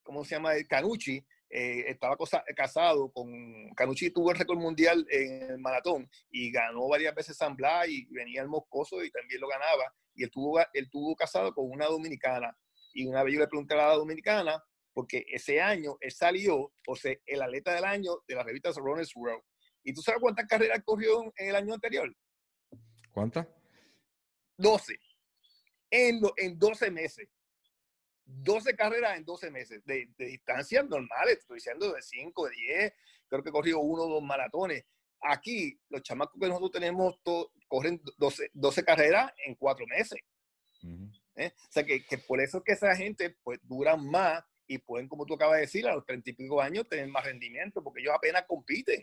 [0.03, 0.55] ¿cómo se llama?
[0.67, 2.17] Canucci eh, estaba
[2.57, 7.55] casado con Canucci, tuvo el récord mundial en el maratón y ganó varias veces San
[7.55, 9.95] Blas y venía el Moscoso y también lo ganaba.
[10.15, 12.57] Y él tuvo, él tuvo casado con una dominicana.
[12.93, 16.97] Y una vez yo le pregunté a la dominicana, porque ese año él salió, o
[16.97, 19.43] sea, el atleta del año de la revista Runners World.
[19.83, 22.15] ¿Y tú sabes cuántas carreras corrió en el año anterior?
[23.13, 23.47] ¿Cuántas?
[24.57, 24.99] 12.
[25.91, 27.29] En, en 12 meses.
[28.25, 32.93] 12 carreras en 12 meses, de, de distancias normales, estoy diciendo de 5, de 10,
[33.29, 34.85] creo que he corrido uno o dos maratones.
[35.21, 37.17] Aquí, los chamacos que nosotros tenemos
[37.69, 40.19] corren 12, 12, carreras en 4 meses.
[41.37, 41.51] ¿Eh?
[41.57, 45.09] O sea, que, que, por eso es que esa gente pues duran más y pueden,
[45.09, 48.01] como tú acabas de decir, a los 30 y pico años tener más rendimiento, porque
[48.01, 49.03] ellos apenas compiten.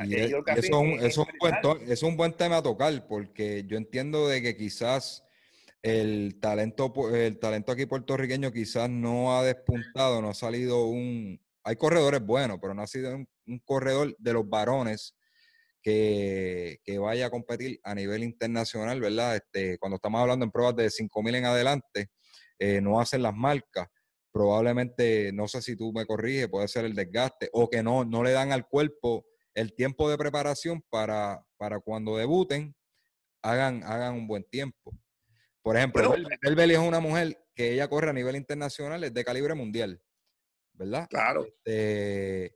[0.00, 1.54] Y eso, es un, es, un buen,
[1.90, 5.25] es un buen tema a tocar, porque yo entiendo de que quizás
[5.82, 11.40] el talento, el talento aquí puertorriqueño quizás no ha despuntado, no ha salido un...
[11.64, 13.28] Hay corredores buenos, pero no ha sido un,
[13.64, 15.14] corredor de los varones
[15.82, 19.36] que, vaya a competir a nivel internacional, ¿verdad?
[19.36, 22.10] Este, cuando estamos hablando en pruebas de 5.000 en adelante,
[22.58, 23.88] eh, no hacen las marcas.
[24.32, 28.22] Probablemente, no sé si tú me corriges, puede ser el desgaste o que no, no
[28.22, 32.74] le dan al cuerpo el tiempo de preparación para, para cuando debuten,
[33.42, 34.92] hagan, hagan un buen tiempo.
[35.66, 39.52] Por ejemplo, Belbeli es una mujer que ella corre a nivel internacional, es de calibre
[39.52, 40.00] mundial,
[40.74, 41.08] ¿verdad?
[41.10, 41.44] Claro.
[41.44, 42.54] Este,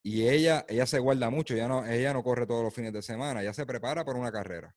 [0.00, 3.02] y ella, ella se guarda mucho, ella no, ella no corre todos los fines de
[3.02, 4.76] semana, ella se prepara para una carrera.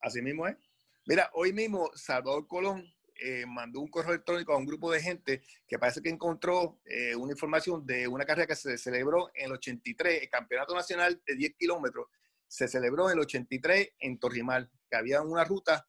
[0.00, 0.56] Así mismo es.
[1.04, 2.90] Mira, hoy mismo Salvador Colón
[3.22, 7.14] eh, mandó un correo electrónico a un grupo de gente que parece que encontró eh,
[7.16, 11.34] una información de una carrera que se celebró en el 83, el Campeonato Nacional de
[11.34, 12.06] 10 kilómetros,
[12.48, 15.86] se celebró en el 83 en Torrimal, que había una ruta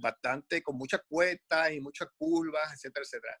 [0.00, 3.40] bastante, con muchas cuestas y muchas curvas, etcétera, etcétera.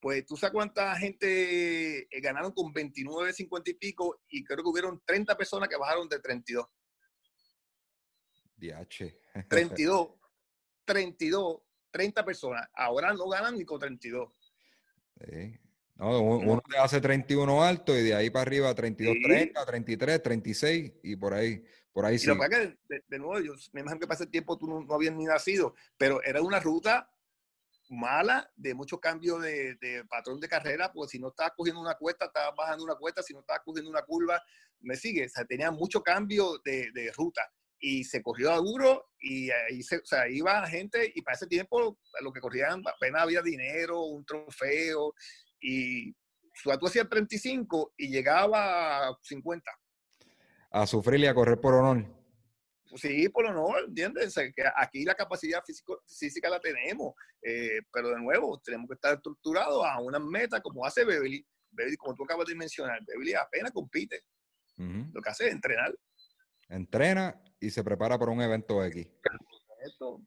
[0.00, 4.68] Pues tú sabes cuánta gente eh, ganaron con 29, 50 y pico, y creo que
[4.68, 6.66] hubieron 30 personas que bajaron de 32.
[8.56, 9.18] DH.
[9.48, 10.08] 32,
[10.84, 12.68] 32, 30 personas.
[12.74, 14.32] Ahora no ganan ni con 32.
[15.96, 20.92] No, uno te hace 31 alto y de ahí para arriba 32, 30, 33, 36
[21.04, 21.62] y por ahí.
[21.92, 22.26] Por ahí y sí.
[22.26, 25.14] Lo que que, de, nuevo, yo me imagino que pasa el tiempo tú no, habías
[25.14, 27.08] ni nacido, pero era una ruta
[27.90, 32.26] mala, de mucho cambio de, patrón de carrera, pues si no estabas cogiendo una cuesta,
[32.26, 34.42] estabas bajando una cuesta, si no estabas cogiendo una curva,
[34.80, 37.42] me sigue, o sea, tenía mucho cambio de, ruta
[37.78, 41.48] y se corrió a duro y ahí se, o sea, iba gente y para ese
[41.48, 45.14] tiempo lo que corrían apenas había dinero, un trofeo
[45.60, 49.70] y tú hacías 35 y llegaba a 50
[50.72, 52.06] a sufrir y a correr por honor.
[52.96, 54.34] Sí, por honor, ¿entiendes?
[54.34, 59.14] que aquí la capacidad físico, física la tenemos, eh, pero de nuevo, tenemos que estar
[59.14, 61.46] estructurados a una meta como hace Beverly.
[61.70, 64.24] Beverly, como tú acabas de mencionar, Beverly apenas compite.
[64.76, 65.94] Lo que hace es entrenar.
[66.68, 69.06] Entrena y se prepara para un evento X.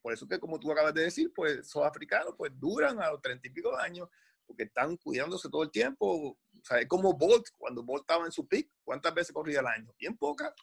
[0.02, 3.22] Por eso que, como tú acabas de decir, pues esos africanos pues duran a los
[3.22, 4.08] treinta y pico de años
[4.46, 8.48] porque están cuidándose todo el tiempo, sea, es como Bolt, cuando Bolt estaba en su
[8.48, 9.94] pick, ¿cuántas veces corría al año?
[10.00, 10.54] Bien pocas.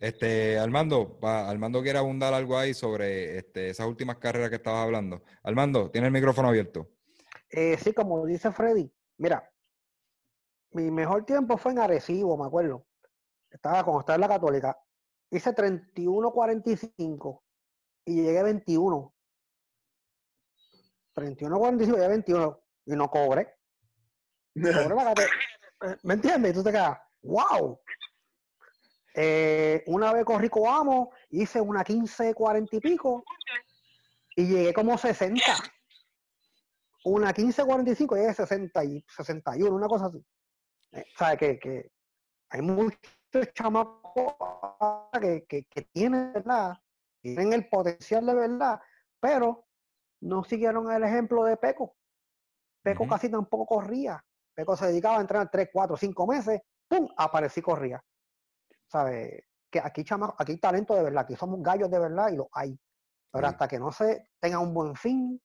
[0.00, 4.84] Este, Armando, va, Armando quiere abundar algo ahí sobre este, esas últimas carreras que estabas
[4.84, 5.22] hablando.
[5.42, 6.88] Armando, tiene el micrófono abierto.
[7.50, 9.50] Eh, sí, como dice Freddy, mira,
[10.72, 12.86] mi mejor tiempo fue en Arecibo, me acuerdo.
[13.50, 14.78] Estaba cuando estaba en la Católica.
[15.30, 17.42] Hice 31.45
[18.06, 19.14] y llegué a 21.
[21.14, 23.57] 31.45 llegué a 21 y no cobré.
[24.60, 25.14] Católica.
[26.02, 26.52] ¿Me entiendes?
[26.52, 27.80] Y tú te quedas, wow.
[29.14, 33.24] Eh, una vez corrí Coamo, hice una 15.40 y pico
[34.36, 35.42] y llegué como 60.
[37.04, 40.24] Una 15.45 llegué a 60 y 61, una cosa así.
[40.92, 41.90] Eh, o sea, que, que
[42.50, 42.98] hay muchos
[43.54, 44.34] chamacos
[45.20, 46.78] que, que, que tienen, ¿verdad?
[47.20, 48.80] Tienen el potencial de verdad,
[49.20, 49.66] pero
[50.20, 51.96] no siguieron el ejemplo de Peco.
[52.82, 54.24] Peco casi tampoco corría.
[54.58, 57.06] Peco se dedicaba a entrenar 3, 4, 5 meses, ¡pum!
[57.16, 58.02] Aparecí y corría.
[58.88, 59.44] ¿Sabes?
[59.70, 62.48] Que aquí, chama, aquí hay talento de verdad, aquí somos gallos de verdad y lo
[62.52, 62.76] hay.
[63.30, 63.52] Pero Sí.
[63.52, 65.40] hasta que no se tenga un buen fin,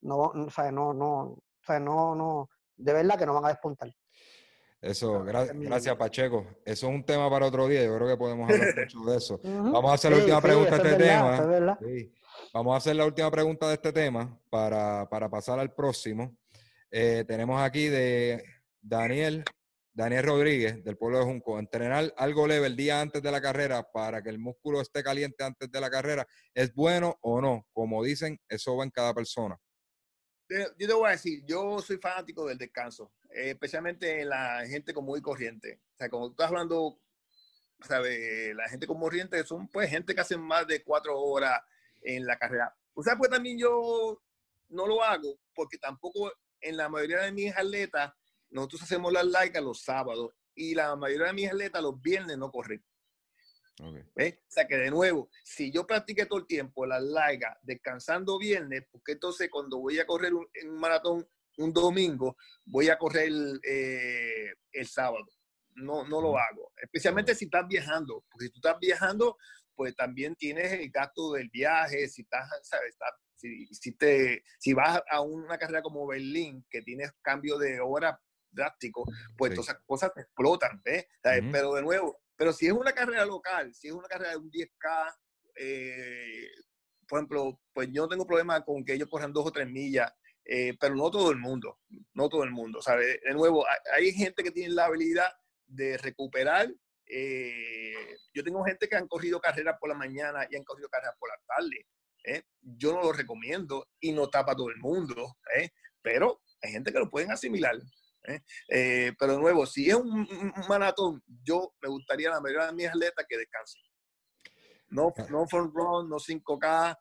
[0.00, 3.44] no, no, o sea, no, no, o sea, no, no, de verdad que no van
[3.44, 3.92] a despuntar.
[4.80, 6.44] Eso, gra- gracias Pacheco.
[6.64, 7.84] Eso es un tema para otro día.
[7.84, 9.40] Yo creo que podemos hablar mucho de eso.
[9.44, 11.38] Vamos a hacer la Sí, última sí, pregunta de es este verdad,
[11.78, 11.82] tema.
[11.82, 11.92] es.
[12.02, 12.14] Sí.
[12.52, 16.36] Vamos a hacer la última pregunta de este tema para, para pasar al próximo.
[16.90, 18.44] Eh, tenemos aquí de
[18.80, 19.44] Daniel,
[19.92, 21.58] Daniel Rodríguez, del pueblo de Junco.
[21.58, 25.44] Entrenar algo leve el día antes de la carrera para que el músculo esté caliente
[25.44, 27.66] antes de la carrera, ¿es bueno o no?
[27.72, 29.58] Como dicen, eso va en cada persona.
[30.48, 34.94] Yo te voy a decir, yo soy fanático del descanso, eh, especialmente en la gente
[34.94, 35.80] común y corriente.
[35.94, 37.00] O sea, como tú estás hablando,
[37.80, 38.54] ¿sabes?
[38.54, 41.60] La gente común y corriente son pues gente que hacen más de cuatro horas
[42.00, 42.72] en la carrera.
[42.94, 44.22] O sea, pues también yo
[44.68, 48.12] no lo hago porque tampoco en la mayoría de mis atletas,
[48.50, 52.50] nosotros hacemos las largas los sábados y la mayoría de mis atletas los viernes no
[52.50, 52.84] corren.
[53.82, 53.96] Ok.
[54.14, 54.38] ¿Ves?
[54.38, 58.84] O sea que de nuevo, si yo practiqué todo el tiempo las largas, descansando viernes,
[58.90, 63.30] porque entonces cuando voy a correr un, un maratón un domingo, voy a correr
[63.62, 65.26] eh, el sábado.
[65.74, 66.72] No, no lo hago.
[66.80, 69.36] Especialmente si estás viajando, porque si tú estás viajando,
[69.74, 72.90] pues también tienes el gasto del viaje, si estás, ¿sabes?
[72.90, 73.14] Estás-
[73.66, 78.20] si, si, te, si vas a una carrera como Berlín, que tienes cambio de hora
[78.50, 79.04] drástico,
[79.36, 79.56] pues Sí.
[79.56, 80.76] todas esas cosas te explotan.
[80.84, 81.50] Ujú.
[81.52, 84.50] Pero de nuevo, pero si es una carrera local, si es una carrera de un
[84.50, 85.14] 10K,
[85.56, 86.48] eh,
[87.08, 90.12] por ejemplo, pues yo no tengo problema con que ellos corran dos o tres millas,
[90.44, 91.80] eh, pero no todo el mundo,
[92.14, 93.20] no todo el mundo, ¿sabes?
[93.22, 95.30] De nuevo, hay, hay gente que tiene la habilidad
[95.66, 96.68] de recuperar.
[97.08, 101.14] eh, yo tengo gente que han corrido carreras por la mañana y han corrido carreras
[101.18, 101.86] por la tarde.
[102.26, 102.42] ¿Eh?
[102.60, 105.70] Yo no lo recomiendo y no tapa todo el mundo, ¿eh?
[106.02, 107.76] pero hay gente que lo pueden asimilar.
[108.24, 108.40] ¿eh?
[108.68, 110.26] Eh, pero de nuevo, si es un,
[110.68, 113.82] maratón, yo me gustaría a la mayoría de mis atletas que descansen.
[114.88, 116.96] No, no front run, no 5K,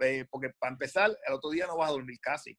[0.00, 2.58] eh, porque para empezar, el otro día no vas a dormir casi.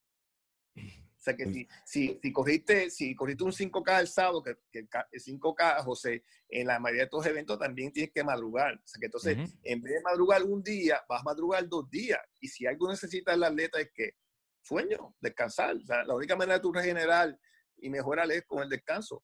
[1.29, 4.89] Sea que si, si, si, corriste, si corriste un 5K el sábado, que, que el
[4.89, 8.75] ca- el 5K, José, en la mayoría de estos eventos también tienes que madrugar.
[8.75, 12.19] O sea que entonces, en vez de madrugar un día, vas a madrugar dos días.
[12.39, 14.15] Y si algo necesita el atleta es que
[14.61, 15.75] sueño, descansar.
[15.75, 17.37] O sea, la única manera de tú regenerar
[17.77, 19.23] y mejorar es con el descanso.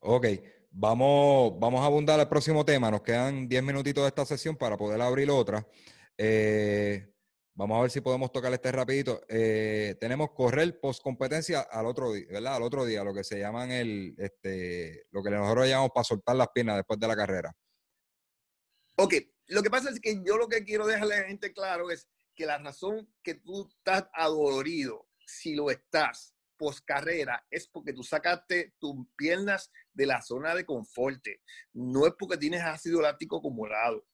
[0.00, 0.26] Ok,
[0.70, 2.90] vamos, vamos a abundar al próximo tema.
[2.90, 5.66] Nos quedan 10 minutitos de esta sesión para poder abrir otra.
[6.18, 7.12] Eh,
[7.56, 9.22] vamos a ver si podemos tocar este rapidito.
[9.28, 12.56] Eh, tenemos correr post competencia al otro día, ¿verdad?
[12.56, 16.36] Al otro día, lo que se llaman el, este, lo que nosotros llamamos para soltar
[16.36, 17.56] las piernas después de la carrera.
[18.96, 19.14] Ok,
[19.48, 22.08] lo que pasa es que yo lo que quiero dejarle a la gente claro es
[22.34, 28.02] que la razón que tú estás adolorido, si lo estás post carrera, es porque tú
[28.02, 31.22] sacaste tus piernas de la zona de confort.
[31.72, 34.06] No es porque tienes ácido láctico acumulado.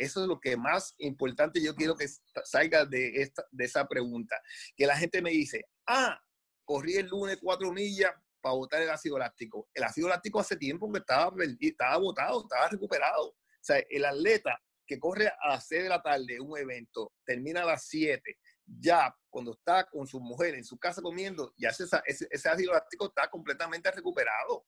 [0.00, 3.86] Eso es lo que más importante yo quiero que sa- salga de, esta, de esa
[3.86, 4.34] pregunta.
[4.76, 6.18] Que la gente me dice, ah,
[6.64, 9.68] corrí el lunes cuatro millas para botar el ácido láctico.
[9.74, 13.28] El ácido láctico hace tiempo que estaba, estaba botado, estaba recuperado.
[13.28, 17.62] O sea, el atleta que corre a las 6 de la tarde un evento, termina
[17.62, 22.48] a las 7, ya cuando está con su mujer en su casa comiendo, ya ese
[22.48, 24.66] ácido láctico está completamente recuperado.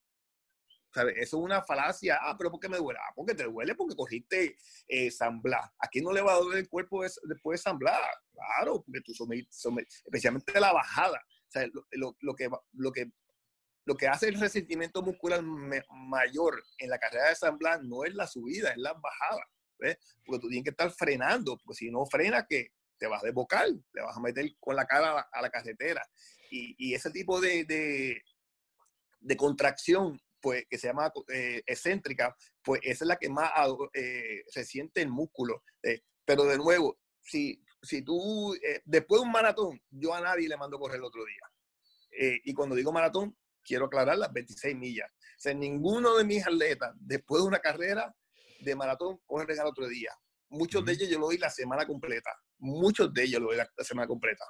[0.94, 2.18] Eso es una falacia.
[2.20, 2.98] Ah, pero ¿por qué me duele?
[3.02, 5.70] Ah, porque te duele porque corriste eh, San Blas.
[5.78, 7.98] ¿A no le va a doler el cuerpo des- después de San Blas?
[8.33, 11.24] Claro, porque tú somet, somet- especialmente la bajada.
[11.92, 12.14] Lo,
[13.96, 18.26] que, hace el resentimiento muscular mayor en la carrera de San Blas no es la
[18.26, 19.42] subida, es la bajada.
[20.24, 23.66] Porque tú tienes que estar frenando, porque si no frenas, que te vas a desbocar,
[23.92, 26.07] te vas a meter con la cara a la, carretera.
[26.50, 28.22] Y, ese tipo de
[29.37, 33.50] contracción, pues que se llama eh, excéntrica, pues esa es la que más
[33.94, 35.62] eh, se siente el músculo.
[35.83, 40.57] Eh, pero de nuevo, si, si tú, después de un maratón, yo a nadie le
[40.57, 42.40] mando a correr el otro día.
[42.44, 45.09] y cuando digo maratón, quiero aclarar las 26 millas.
[45.11, 48.14] O sea, ninguno de mis atletas, después de una carrera
[48.61, 50.11] de maratón, corren el otro día.
[50.48, 52.31] Muchos de ellos yo lo doy la semana completa.
[52.59, 54.44] Muchos de ellos lo doy la semana completa.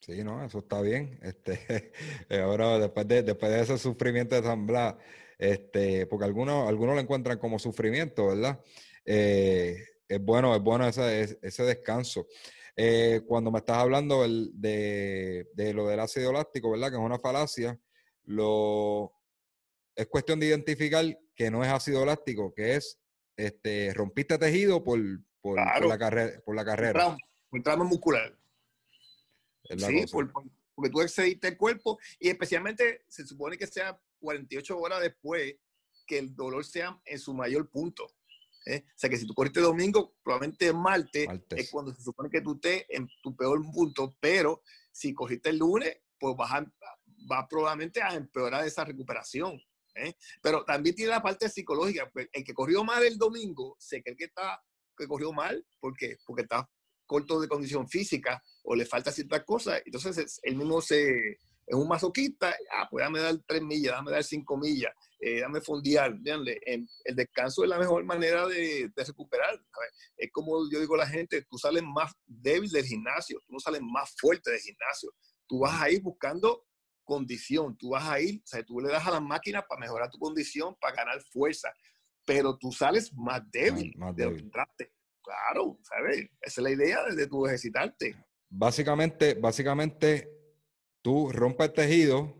[0.00, 1.18] Sí, no, eso está bien.
[1.22, 1.58] Este,
[2.28, 4.94] eh, ahora, después de, después de ese sufrimiento de San Blas,
[5.38, 8.60] este, porque algunos, algunos lo encuentran como sufrimiento, ¿verdad?
[9.04, 9.76] Eh,
[10.08, 12.26] es bueno, es bueno ese, ese descanso.
[12.76, 16.90] Eh, cuando me estás hablando de, de, lo del ácido láctico, ¿verdad?
[16.90, 17.78] Que es una falacia,
[18.24, 19.12] lo,
[19.94, 21.04] es cuestión de identificar
[21.34, 23.00] que no es ácido láctico, que es
[23.36, 25.00] este, rompiste tejido por,
[25.40, 27.16] por, la, carrera, por la carrera.
[27.50, 28.36] Un trauma muscular
[29.76, 30.04] sí,
[30.74, 35.56] porque tú excediste el cuerpo y especialmente se supone que sea 48 horas después
[36.06, 38.06] que el dolor sea en su mayor punto.
[38.66, 38.84] ¿eh?
[38.86, 42.54] O sea que si tú corriste domingo, probablemente martes, es cuando se supone que tú
[42.54, 46.72] estés en tu peor punto, pero si corriste el lunes, pues vas a,
[47.30, 49.60] va probablemente a empeorar esa recuperación.
[49.94, 50.14] ¿eh?
[50.42, 52.10] Pero también tiene la parte psicológica.
[52.12, 54.62] Pues, el que corrió mal el domingo, que el que está
[54.96, 56.16] que corrió mal, ¿por qué?
[56.24, 56.68] Porque está
[57.06, 61.88] corto de condición física o le falta ciertas cosas, entonces él mismo se, es un
[61.88, 67.16] masoquista, ah, pues dame dar tres millas, dame dar cinco millas, eh, dame fondear, el
[67.16, 69.60] descanso es la mejor manera de, de recuperar.
[70.16, 73.58] Es como yo digo a la gente, tú sales más débil del gimnasio, tú no
[73.58, 75.12] sales más fuerte del gimnasio,
[75.48, 76.66] tú vas a ir buscando
[77.02, 80.10] condición, tú vas a ir, o sea, tú le das a la máquina para mejorar
[80.10, 81.72] tu condición, para ganar fuerza,
[82.24, 84.92] pero tú sales más débil, de lo que entraste.
[85.26, 86.30] Claro, ¿sabes?
[86.40, 88.14] Esa es la idea de tu ejercitarte.
[88.48, 90.30] Básicamente, básicamente,
[91.02, 92.32] tú rompes el tejido,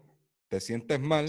[0.47, 1.29] te sientes mal,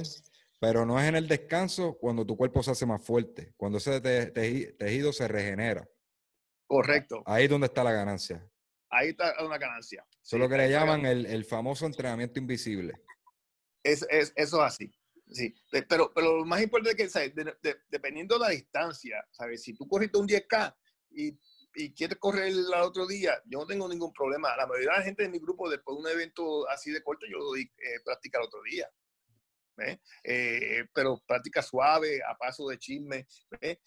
[0.60, 4.00] pero no es en el descanso cuando tu cuerpo se hace más fuerte, cuando ese
[4.00, 5.90] tejido se regenera.
[6.68, 7.24] Correcto.
[7.26, 8.48] Ahí es donde está la ganancia.
[8.92, 10.06] Ahí está una ganancia.
[10.12, 12.94] Eso es lo que le llaman el, famoso entrenamiento invisible.
[13.82, 14.94] Es, es, eso es así.
[15.32, 15.56] Sí,
[15.90, 19.64] pero, pero lo más importante es que, dependiendo de la distancia, ¿sabes?
[19.64, 20.76] Si tú corriste un 10K
[21.20, 21.38] y
[21.78, 24.56] y correr el otro día, yo no tengo ningún problema.
[24.56, 27.26] La mayoría de la gente de mi grupo, después de un evento así de corto,
[27.28, 28.90] yo doy eh, práctica el otro día.
[30.24, 33.28] Eh, pero práctica suave, a paso de chisme.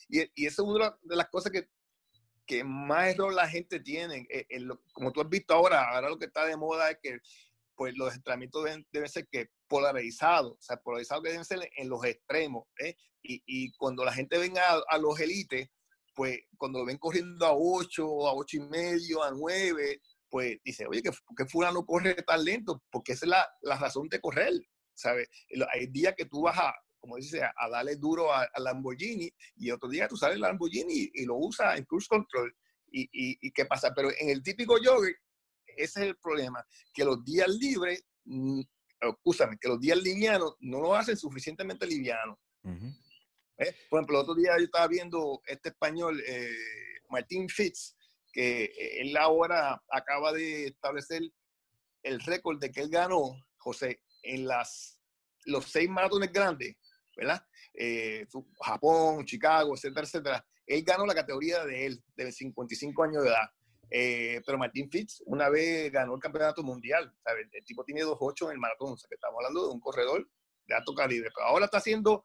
[0.08, 1.68] Y, y eso es una de las cosas que,
[2.46, 4.26] que más error la gente tiene.
[4.30, 4.46] Eh,
[4.92, 7.18] como tú has visto ahora, ahora lo que está de moda es que
[7.74, 12.04] pues los entrenamientos deben, ser que polarizados, o sea, polarizados que deben ser en los
[12.04, 12.68] extremos.
[13.22, 15.70] Y, y, cuando la gente venga a, a los élites,
[16.20, 20.84] pues cuando lo ven corriendo a 8, a 8 y medio, a 9, pues dice,
[20.86, 22.82] oye, ¿por qué fulano corre tan lento?
[22.90, 24.52] Porque esa es la, la razón de correr,
[24.92, 25.30] ¿sabes?
[25.72, 29.88] Hay días que tú vas a, como dice, a, darle duro al Lamborghini y otro
[29.88, 32.54] día tú sales el Lamborghini y, lo usas en cruise control.
[32.92, 33.94] Y, y, y, qué pasa?
[33.94, 35.16] Pero en el típico jogger,
[35.68, 38.60] ese es el problema, que los días libres, mm,
[39.58, 42.38] que los días livianos no lo hacen suficientemente liviano.
[43.60, 43.76] ¿Eh?
[43.88, 46.50] Por ejemplo, el otro día yo estaba viendo este español, eh,
[47.08, 47.96] Martín Fitz,
[48.32, 51.22] que eh, él ahora acaba de establecer
[52.02, 55.00] el récord de que él ganó, José, en las,
[55.44, 56.76] los seis maratones grandes,
[57.16, 57.44] ¿verdad?
[58.62, 60.46] Japón, Chicago, etcétera, etcétera.
[60.66, 64.42] Él ganó la categoría de él, de 55 años de edad.
[64.46, 67.12] pero Martín Fitz una vez ganó el campeonato mundial.
[67.24, 67.48] ¿sabes?
[67.52, 70.28] El tipo tiene 2.8 en el maratón, o sea que estamos hablando de un corredor
[70.66, 71.30] de alto calibre.
[71.34, 72.24] Pero ahora está haciendo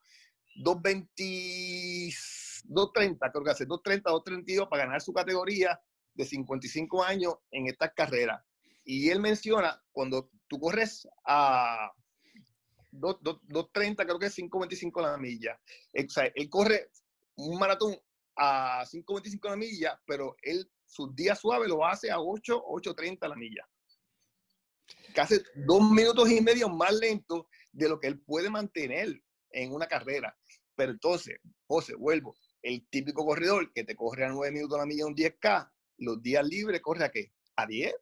[0.58, 5.80] 2.30, creo que hace 2.30, 2.32 para ganar su categoría
[6.14, 8.40] de 55 años en estas carreras.
[8.84, 11.90] Y él menciona, cuando tú corres a
[12.92, 15.60] 2.30, creo que es 5.25 la milla.
[15.94, 16.90] O sea, él corre
[17.36, 17.96] un maratón
[18.36, 23.36] a 5.25 la milla, pero él sus días suaves lo hace a 8, 8.30 la
[23.36, 23.68] milla.
[25.14, 29.86] Casi dos minutos y medio más lento de lo que él puede mantener en una
[29.86, 30.36] carrera.
[30.76, 34.86] Pero entonces, José, vuelvo, el típico corredor que te corre a 9 minutos a la
[34.86, 37.32] milla un 10K, los días libres corre a qué?
[37.56, 37.94] A 10.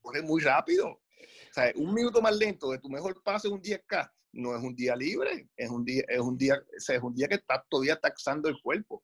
[0.00, 0.88] Corre muy rápido.
[0.88, 4.10] O sea, un minuto más lento de tu mejor paso es un 10K.
[4.32, 7.34] No es un día libre, es un día, es un día, es un día que
[7.34, 9.02] está todavía taxando el cuerpo.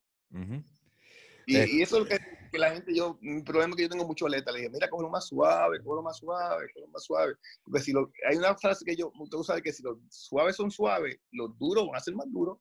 [1.47, 2.19] Y, y, eso es lo que
[2.51, 4.89] que la gente, yo, mi problema es que yo tengo mucho atleta, le dije, mira,
[4.89, 7.35] cógelo más suave, cógelo más suave, cógelo más suave.
[7.65, 10.71] Porque si lo, hay una frase que yo, usted sabe que si los suaves son
[10.71, 12.59] suaves, los duros van a ser más duros.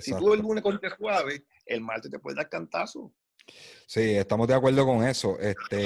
[0.00, 3.12] Si tú el lunes corres suave, el martes te puede dar cantazo.
[3.86, 5.36] Sí, estamos de acuerdo con eso.
[5.40, 5.84] Este,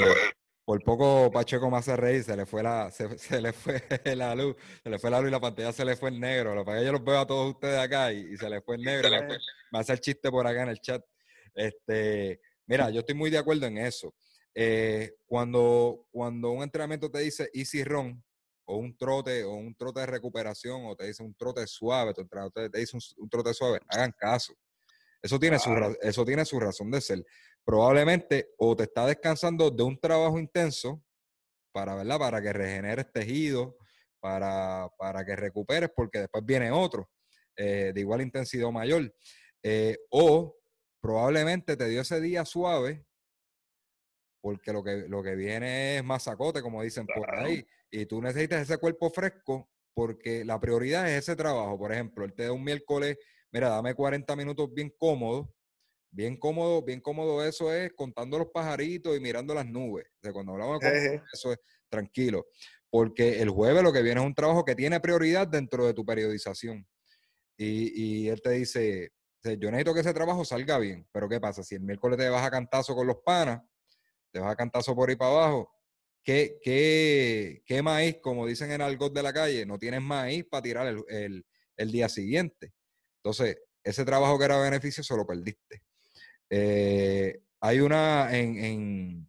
[0.66, 3.82] por poco Pacheco me hace reír, se le fue la, se, le fue
[4.14, 6.54] la luz, se le fue la luz y la pantalla se le fue el negro.
[6.54, 9.08] Lo que yo los veo a todos ustedes acá y, se le fue el negro.
[9.72, 11.02] me hace el chiste por acá en el chat.
[11.54, 14.14] Este, mira, yo estoy muy de acuerdo en eso.
[14.54, 18.22] Eh, cuando, cuando un entrenamiento te dice easy run,
[18.66, 22.78] o un trote, o un trote de recuperación, o te dice un trote suave, te,
[22.78, 24.54] dice un, trote suave, hagan caso.
[25.22, 25.70] Eso tiene, su,
[26.02, 27.24] eso tiene su razón de ser
[27.64, 31.02] probablemente o te está descansando de un trabajo intenso
[31.72, 32.18] para, ¿verdad?
[32.18, 33.76] Para que regeneres tejido,
[34.20, 37.10] para, para que recuperes, porque después viene otro
[37.56, 39.12] eh, de igual intensidad mayor.
[39.62, 40.56] Eh, o
[41.04, 43.04] probablemente te dio ese día suave,
[44.40, 48.62] porque lo que, lo que viene es masacote, como dicen por ahí, y tú necesitas
[48.62, 51.76] ese cuerpo fresco, porque la prioridad es ese trabajo.
[51.76, 53.18] Por ejemplo, el te da un miércoles,
[53.52, 55.46] mira, dame 40 minutos bien cómodos,
[56.10, 60.06] bien cómodo, bien cómodo eso es contando los pajaritos y mirando las nubes.
[60.06, 61.58] O sea, cuando hablamos de eso es
[61.90, 62.46] tranquilo.
[62.88, 66.02] Porque el jueves lo que viene es un trabajo que tiene prioridad dentro de tu
[66.02, 66.86] periodización.
[67.58, 69.12] Y, él te dice,
[69.44, 71.06] yo necesito que ese trabajo salga bien.
[71.12, 71.62] Pero ¿qué pasa?
[71.62, 73.62] Si el miércoles te vas a cantazo con los panas,
[74.30, 75.72] te vas a cantazo por ahí para abajo,
[76.22, 79.66] ¿qué, qué, qué maíz, como dicen en el de la calle?
[79.66, 82.72] No tienes maíz para tirar el, el día siguiente.
[83.22, 85.82] Entonces, ese trabajo que era beneficio se lo perdiste.
[86.50, 89.28] Eh, hay una en,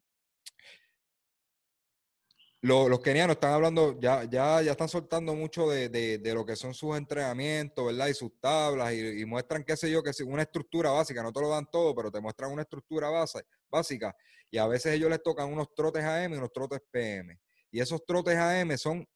[2.66, 6.98] los kenianos están hablando, ya, ya, ya están soltando mucho de, lo que son sus
[6.98, 8.08] entrenamientos, ¿verdad?
[8.08, 11.42] Y sus tablas, y, muestran, qué sé yo, que es una estructura básica, no te
[11.42, 14.16] lo dan todo, pero te muestran una estructura base, básica,
[14.50, 17.40] y a veces ellos les tocan unos trotes AM y unos trotes PM.
[17.72, 19.08] Y esos trotes AM son,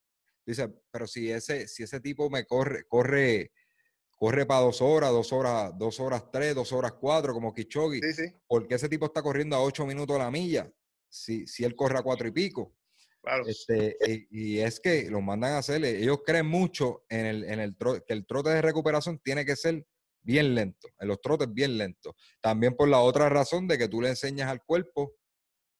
[0.45, 3.51] dice, pero si ese, si ese tipo me corre, corre
[4.19, 8.01] corre para dos horas, dos horas, dos horas tres, dos horas cuatro, como Kichogi.
[8.47, 10.69] Porque ese tipo está corriendo a ocho minutos a la milla,
[11.07, 12.75] si, si él corre a cuatro y pico.
[13.21, 13.45] Claro.
[13.47, 13.97] Este,
[14.31, 18.13] y, es que los mandan a hacerle, ellos creen mucho en el, en el que
[18.13, 19.85] el trote de recuperación tiene que ser
[20.21, 22.15] bien lento, en los trotes bien lentos.
[22.41, 25.15] También por la otra razón de que tú le enseñas al cuerpo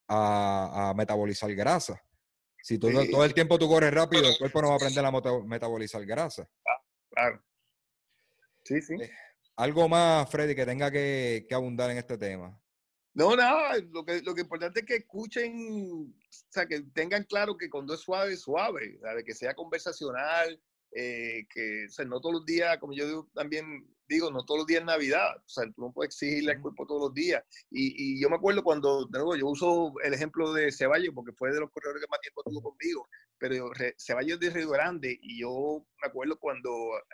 [0.10, 2.02] a, metabolizar grasa.
[2.62, 5.12] Si tú, todo el tiempo tú corres rápido, el cuerpo no va a aprender a
[5.46, 6.50] metabolizar grasa.
[6.68, 7.44] Ah, claro.
[8.64, 8.96] Sí, sí.
[8.96, 9.10] Eh,
[9.56, 12.60] algo más, Freddy, que tenga que, abundar en este tema.
[13.20, 17.57] No, nada, lo que, lo que importante es que escuchen, o sea, que tengan claro
[17.57, 19.26] que cuando es suave, es suave, ¿sabe?
[19.26, 20.57] que sea conversacional,
[20.92, 24.68] eh, que o sea, no todos los días, como yo también digo, no todos los
[24.68, 27.44] días es Navidad, o sea, tú no puedes exigirle al cuerpo todos los días.
[27.70, 31.32] Y, y yo me acuerdo cuando, de nuevo, yo uso el ejemplo de Ceballos, porque
[31.34, 33.70] fue de los corredores que más tiempo tuvo conmigo, pero
[34.00, 36.72] Ceballos de Río Grande, y yo me acuerdo cuando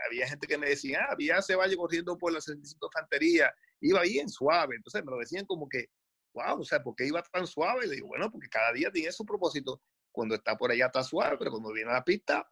[0.07, 4.29] había gente que me decía, ah, había Ceballos corriendo por la 65 Infantería, iba bien
[4.29, 5.89] suave, entonces me lo decían como que,
[6.33, 7.87] wow, o sea, ¿por qué iba tan suave?
[7.87, 9.81] Le digo, bueno, porque cada día tiene su propósito.
[10.11, 12.47] Cuando está por allá está suave, pero cuando viene a la pista,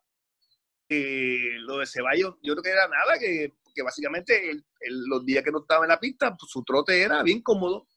[0.89, 4.63] eh, lo de Ceballos, yo creo que era nada, que, que básicamente
[5.07, 7.87] los días que no estaba en la pista, pues, su trote era bien cómodo.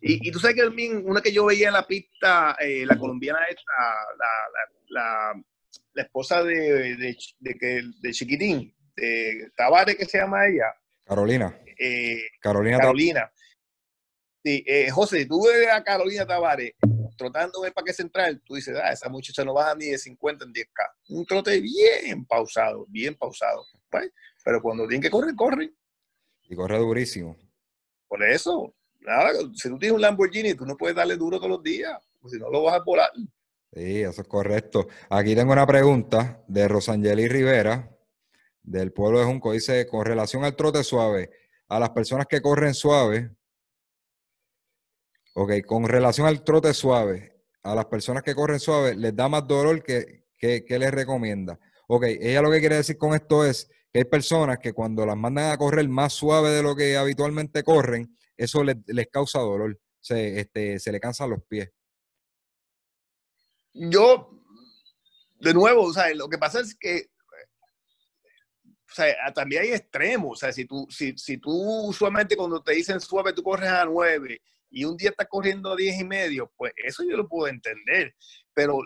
[0.00, 3.40] Y, y tú sabes que una que yo veía en la pista, eh, la colombiana
[3.48, 3.62] esta,
[4.18, 5.42] la, la,
[5.94, 10.66] la, esposa de, de, de, de, Chiquitín, de Tavares, que se llama ella.
[11.04, 11.58] Carolina.
[11.78, 12.78] Eh, Carolina.
[12.78, 13.32] Carolina.
[14.46, 16.74] Sí, José, tú ves a Carolina Tavares
[17.18, 20.52] trotando de parque central, tú dices, ah, esa muchacha no baja ni de 50 en
[20.52, 20.88] 10K.
[21.08, 23.64] Un trote bien pausado, bien pausado.
[23.90, 24.12] ¿pues?
[24.44, 25.72] Pero cuando tiene que correr, corre.
[26.44, 27.36] Y corre durísimo.
[28.06, 31.62] Por eso, nada, si tú tienes un Lamborghini, tú no puedes darle duro todos los
[31.64, 33.10] días, porque si no lo vas a volar.
[33.72, 34.86] Sí, eso es correcto.
[35.10, 37.90] Aquí tengo una pregunta de Rosangeli Rivera,
[38.62, 39.50] del pueblo de Junco.
[39.50, 41.32] Dice, con relación al trote suave,
[41.66, 43.35] a las personas que corren suave,
[45.38, 49.46] Ok, con relación al trote suave, a las personas que corren suave, ¿les da más
[49.46, 51.60] dolor que, que, les recomienda?
[51.88, 55.14] Ok, ella lo que quiere decir con esto es que hay personas que cuando las
[55.14, 58.78] mandan a correr más suave de lo que habitualmente corren, eso les,
[59.12, 61.70] causa dolor, se, este, se le cansan los pies.
[63.74, 64.40] Yo,
[65.38, 67.10] de nuevo, o sea, lo que pasa es que
[68.90, 70.32] o sea, también hay extremos.
[70.32, 71.52] O sea, si tú, si, si tú
[71.86, 74.40] usualmente cuando te dicen suave, tú corres a 9
[74.70, 78.14] y un día está corriendo a 10 y medio, pues eso yo lo puedo entender.
[78.54, 78.80] Pero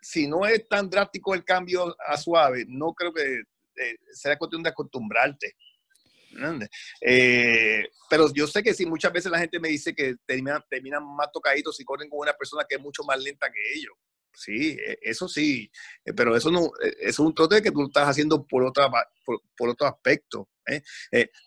[0.00, 3.42] si no es tan drástico el cambio a suave, no creo que
[3.76, 5.54] eh, sea cuestión de acostumbrarte.
[7.00, 10.62] Eh, pero yo sé que sí, muchas veces la gente me dice que terminan,
[11.16, 13.94] más tocaditos si corren con una persona que es mucho más lenta que ellos.
[14.32, 15.70] Sí, e, eso sí,
[16.04, 16.70] eh, pero eso no,
[17.00, 18.88] es un trote que tú estás haciendo por, otra,
[19.24, 20.48] por, por otro aspecto.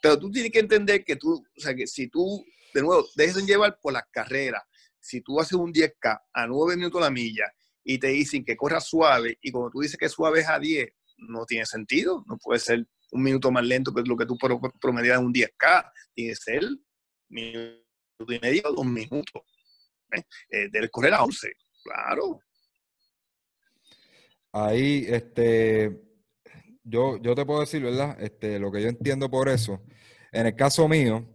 [0.01, 3.45] pero tú tienes que entender que tú, o sea, que si tú de nuevo, déjense
[3.45, 4.63] llevar por las carreras.
[4.99, 7.51] si tú haces un 10K a 9 minutos la milla
[7.83, 10.87] y te dicen que corra suave y cuando tú dices que suave es a 10,
[11.17, 12.23] no tiene sentido.
[12.27, 14.37] No puede ser un minuto más lento que lo que tú
[14.79, 15.91] promedias en un 10K.
[16.13, 16.63] Tiene que ser
[17.29, 17.83] minuto
[18.29, 19.41] y medio, dos minutos.
[20.11, 20.23] ¿eh?
[20.49, 21.51] Eh, correr a 11,
[21.83, 22.39] claro.
[24.51, 25.99] Ahí, este,
[26.83, 28.15] yo, yo te puedo decir, ¿verdad?
[28.21, 29.83] Este, lo que yo entiendo por eso.
[30.31, 31.27] En el caso mío,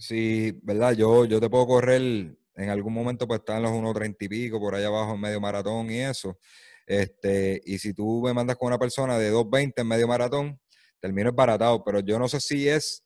[0.00, 0.92] si, ¿verdad?
[0.94, 4.58] Yo, yo te puedo correr, en algún momento pues estar en los 1.30 y pico,
[4.58, 6.38] por allá abajo en medio maratón y eso.
[6.86, 10.60] Este, y si tú me mandas con una persona de 2.20 en medio maratón,
[11.00, 13.04] termino baratado, pero yo no sé si es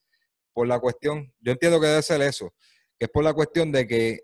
[0.53, 2.55] por la cuestión, yo entiendo que debe ser eso,
[2.99, 4.21] que es por la cuestión de que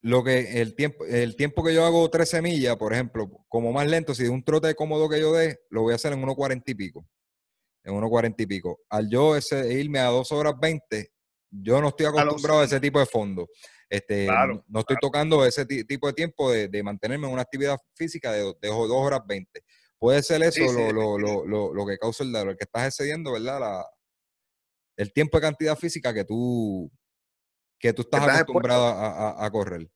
[0.00, 3.86] lo que el tiempo, el tiempo que yo hago 13 millas, por ejemplo, como más
[3.88, 6.62] lento, si de un trote cómodo que yo dé, lo voy a hacer en 1.40
[6.66, 7.06] y pico.
[7.82, 8.80] En 1.40 y pico.
[8.88, 11.10] Al yo ese, irme a 2 horas 20,
[11.50, 13.48] yo no estoy acostumbrado a, ese tipo de fondo.
[13.88, 14.26] Este,
[14.66, 18.68] no, estoy tocando ese tipo de tiempo de, mantenerme en una actividad física de, de
[18.68, 19.62] 2 horas 20.
[19.98, 23.58] Puede ser eso lo, lo, lo, lo, que causa el dolor, que estás excediendo, ¿verdad?
[23.58, 23.86] La,
[24.96, 26.90] el tiempo de cantidad física que tú,
[27.78, 29.90] que tú estás, acostumbrado a, correr.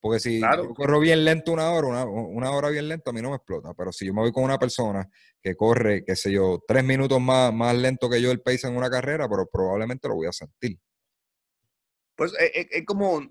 [0.00, 3.30] Porque si yo corro bien lento una hora, una, hora bien lento, a mí no
[3.30, 3.74] me explota.
[3.74, 5.08] Pero si yo me voy con una persona
[5.42, 8.76] que corre, qué sé yo, tres minutos más, más lento que yo el pace en
[8.76, 10.78] una carrera, pero probablemente lo voy a sentir.
[12.18, 13.26] Pues es, eh, eh, es como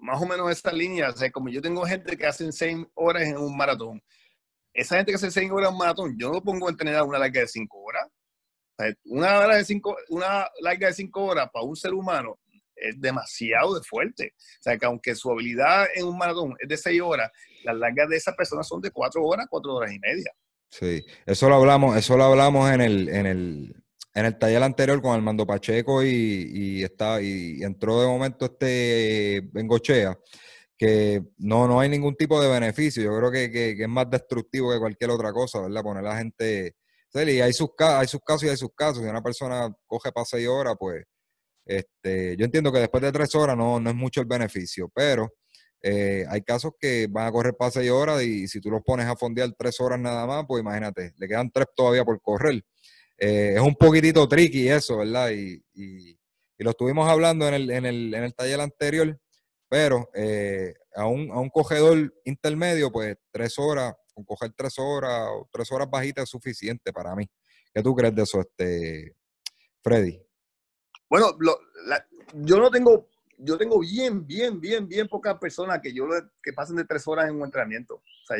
[0.00, 1.10] más o menos esta línea.
[1.10, 4.02] O sea, como yo tengo gente que hacen seis horas en un maratón
[4.72, 7.18] esa gente que hace 6 horas en maratón, yo no lo pongo a entrenar una
[7.18, 8.08] larga de 5 horas.
[9.04, 12.38] una hora de cinco, una larga de 5 horas para un ser humano
[12.74, 14.32] es demasiado de fuerte.
[14.38, 17.30] O sea, que aunque su habilidad en un maratón es de 6 horas,
[17.64, 20.32] las largas de esas personas son de 4 horas, 4 horas y media.
[20.70, 23.79] Sí, eso lo hablamos, eso lo hablamos en el, en el,
[24.14, 29.48] en el taller anterior con Armando Pacheco y, y, está, y entró de momento este
[29.52, 30.18] Bengochea
[30.80, 33.02] que no, no hay ningún tipo de beneficio.
[33.02, 35.82] Yo creo que, es más destructivo que cualquier otra cosa, ¿verdad?
[35.82, 36.74] Poner la gente...
[37.12, 39.02] Y hay sus, hay sus casos y hay sus casos.
[39.02, 41.04] Si una persona coge para seis horas, pues
[41.66, 45.30] este, yo entiendo que después de tres horas no, no es mucho el beneficio, pero
[45.82, 49.06] eh, hay casos que van a correr para seis horas y si tú los pones
[49.06, 52.62] a fondear tres horas nada más, pues imagínate, le quedan tres todavía por correr.
[53.20, 55.30] Eh, es un poquitito tricky eso, ¿verdad?
[55.30, 56.18] Y, y,
[56.58, 59.18] lo estuvimos hablando en el, en el, en el taller anterior
[59.70, 65.28] pero eh, a, un, a un cogedor intermedio, pues tres horas, con coger tres horas
[65.30, 67.24] o tres horas bajitas es suficiente para mí.
[67.72, 69.14] ¿Qué tú crees de eso, este,
[69.80, 70.20] Freddy?
[71.08, 71.38] Bueno,
[72.34, 73.08] yo no tengo,
[73.38, 76.08] yo tengo bien, bien, bien, bien pocas personas que yo
[76.42, 77.94] que pasen de tres horas en un entrenamiento.
[77.94, 78.38] O sea,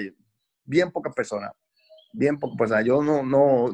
[0.64, 1.52] bien pocas personas.
[2.12, 2.84] Bien pocas personas.
[2.84, 3.70] Yo no, no,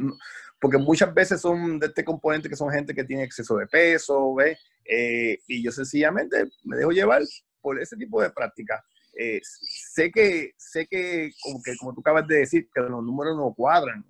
[0.60, 4.34] porque muchas veces son de este componente que son gente que tiene exceso de peso,
[4.34, 4.58] ¿ves?
[4.84, 7.22] Eh, y yo sencillamente me dejo llevar
[7.60, 8.84] por ese tipo de práctica.
[9.18, 13.36] Eh, sé que, sé que como, que, como tú acabas de decir, que los números
[13.36, 14.04] no cuadran,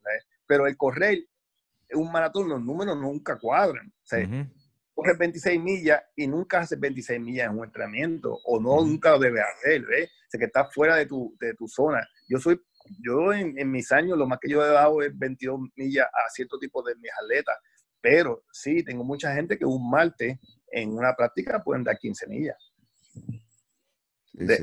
[0.46, 1.18] pero el correr
[1.94, 3.92] un maratón, los números nunca cuadran.
[4.94, 9.18] O 26 millas y nunca haces 26 millas en un entrenamiento, o no, nunca lo
[9.18, 10.08] debes hacer, ¿ves?
[10.08, 12.00] O sea, que estás fuera de tu, de tu zona.
[12.28, 12.60] Yo soy,
[13.00, 16.30] yo en, en, mis años, lo más que yo he dado es 22 millas a
[16.30, 17.56] cierto tipo de mis atletas,
[18.00, 20.38] pero sí, tengo mucha gente que un martes
[20.70, 22.56] en una práctica pueden dar 15 millas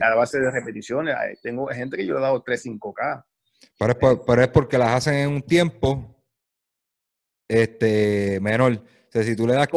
[0.02, 1.16] a base de repeticiones.
[1.42, 3.26] Tengo gente que yo he dado 3, 5K.
[3.80, 6.24] Pero es, porque las hacen en un tiempo
[7.48, 8.74] este, menor.
[8.74, 9.68] O sea, si tú le das,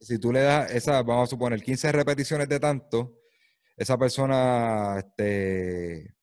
[0.00, 3.20] si tú le das esa, vamos a suponer, 15 repeticiones de tanto,
[3.76, 6.15] esa persona, este,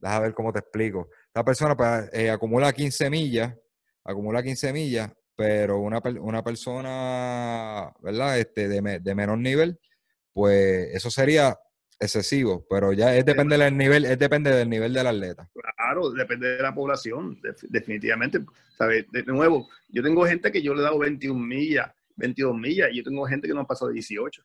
[0.00, 1.08] déjame ver cómo te explico.
[1.32, 3.54] Esa persona pues, eh, acumula 15 millas,
[4.04, 8.38] acumula 15 millas, pero una, una persona, ¿verdad?
[8.38, 9.78] Este, de, de menor nivel,
[10.32, 11.58] pues eso sería
[12.00, 15.48] excesivo, pero ya es depende del nivel, es depende del nivel del atleta.
[15.76, 17.38] Claro, depende de la población,
[17.68, 18.40] definitivamente.
[18.76, 19.04] ¿sabes?
[19.12, 22.96] De nuevo, yo tengo gente que yo le he dado 21 millas, 22 millas, y
[22.96, 24.42] yo tengo gente que no ha pasado de 18.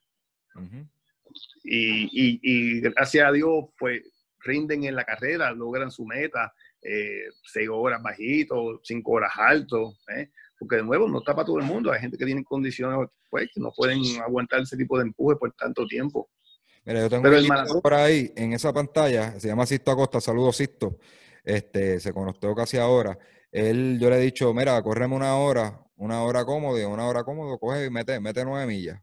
[1.63, 4.01] y, y, gracias a Dios, pues
[4.45, 10.29] rinden en la carrera, logran su meta, eh, 6 horas bajitos, 5 horas altos, ¿eh?
[10.57, 13.49] porque de nuevo no está para todo el mundo, hay gente que tiene condiciones pues,
[13.53, 16.29] que no pueden aguantar ese tipo de empuje por tanto tiempo.
[16.85, 20.99] Mira, yo tengo un por ahí en esa pantalla, se llama Sisto Acosta, saludos Sisto,
[21.43, 23.17] este, se conectó casi ahora.
[23.51, 27.57] Él, yo le he dicho, mira, córreme una hora, una hora cómodo, una hora cómodo,
[27.57, 29.01] coge y mete, mete nueve millas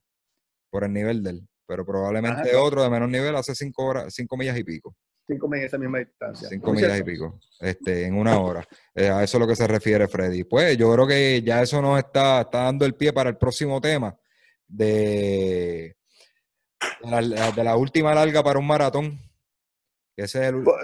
[0.70, 1.48] por el nivel de él.
[1.66, 4.94] Pero probablemente otro de menor nivel hace cinco horas, cinco millas y pico.
[5.26, 6.48] Cinco millas esa misma distancia.
[6.48, 8.66] Cinco millas y pico, este, en una hora.
[8.94, 10.44] Eh, a eso es lo que se refiere Freddy.
[10.44, 13.80] Pues yo creo que ya eso nos está, está dando el pie para el próximo
[13.80, 14.16] tema
[14.66, 15.96] de
[17.02, 19.18] de la, última larga para un maratón.
[20.16, 20.62] Ese es el...
[20.62, 20.76] Pues,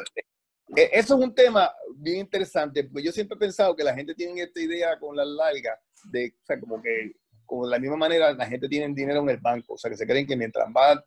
[0.76, 4.14] e, eso es un tema bien interesante, porque yo siempre he pensado que la gente
[4.14, 5.78] tiene esta idea con las largas,
[6.10, 7.12] de, o sea, como que,
[7.44, 9.96] como de la misma manera, la gente tiene dinero en el banco, o sea, que
[9.96, 10.98] se creen que mientras más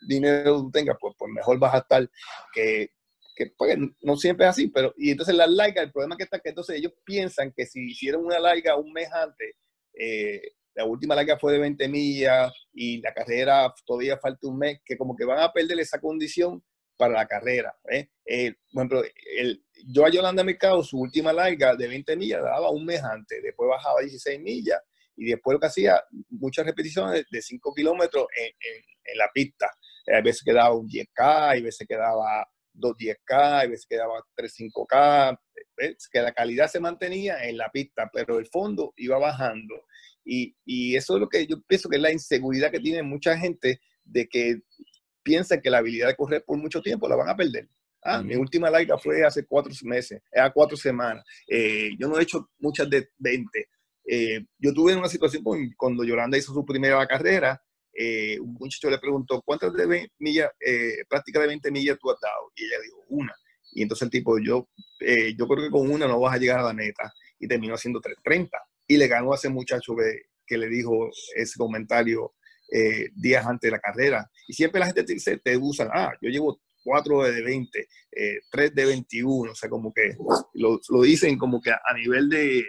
[0.00, 2.08] dinero tú tengas, pues, pues mejor vas a estar,
[2.52, 2.90] que,
[3.34, 6.38] que pues, no siempre es así, pero, y entonces las largas, el problema que está
[6.38, 9.54] que entonces ellos piensan que si hicieron una larga un mes antes,
[9.94, 10.42] eh,
[10.74, 14.96] la última larga fue de 20 millas y la carrera todavía falta un mes, que
[14.96, 16.62] como que van a perder esa condición
[16.96, 17.74] para la carrera.
[17.90, 18.08] ¿eh?
[18.26, 19.02] Eh, ejemplo,
[19.36, 23.42] el, yo a Yolanda Mercado, su última larga de 20 millas, daba un mes antes,
[23.42, 24.80] después bajaba 16 millas
[25.16, 28.52] y después lo que hacía, muchas repeticiones de 5 kilómetros en,
[29.04, 29.66] en, la pista.
[30.10, 34.54] Eh, a veces quedaba un 10K, a veces quedaba 2 10K, a veces quedaba 3
[34.58, 35.38] 5K,
[36.12, 39.74] que la calidad se mantenía en la pista, pero el fondo iba bajando.
[40.24, 43.36] Y, y, eso es lo que yo pienso que es la inseguridad que tiene mucha
[43.38, 44.60] gente de que
[45.22, 47.68] piensan que la habilidad de correr por mucho tiempo la van a perder.
[48.02, 51.24] Ah, Mi última larga fue hace cuatro meses, a cuatro semanas.
[51.46, 53.68] Eh, yo no he hecho muchas de 20.
[54.06, 55.42] Eh, yo tuve una situación
[55.76, 57.62] cuando Yolanda hizo su primera carrera,
[57.94, 60.50] eh, un muchacho le preguntó, ¿cuántas de millas,
[61.08, 62.52] práctica de 20 millas tú has dado?
[62.56, 63.34] Y ella dijo, una.
[63.72, 64.68] Y entonces el tipo, yo,
[65.36, 67.12] yo creo que con una no vas a llegar a la meta.
[67.38, 68.56] Y terminó haciendo 330.
[68.88, 72.34] Y le ganó a ese muchacho que, que le dijo ese comentario
[72.72, 74.30] eh, días antes de la carrera.
[74.46, 78.40] Y siempre la gente te dice, te usan, ah, yo llevo 4 de 20, eh,
[78.50, 80.16] 3 de 21, o sea, como que
[80.54, 82.64] lo, lo dicen como que a, nivel de,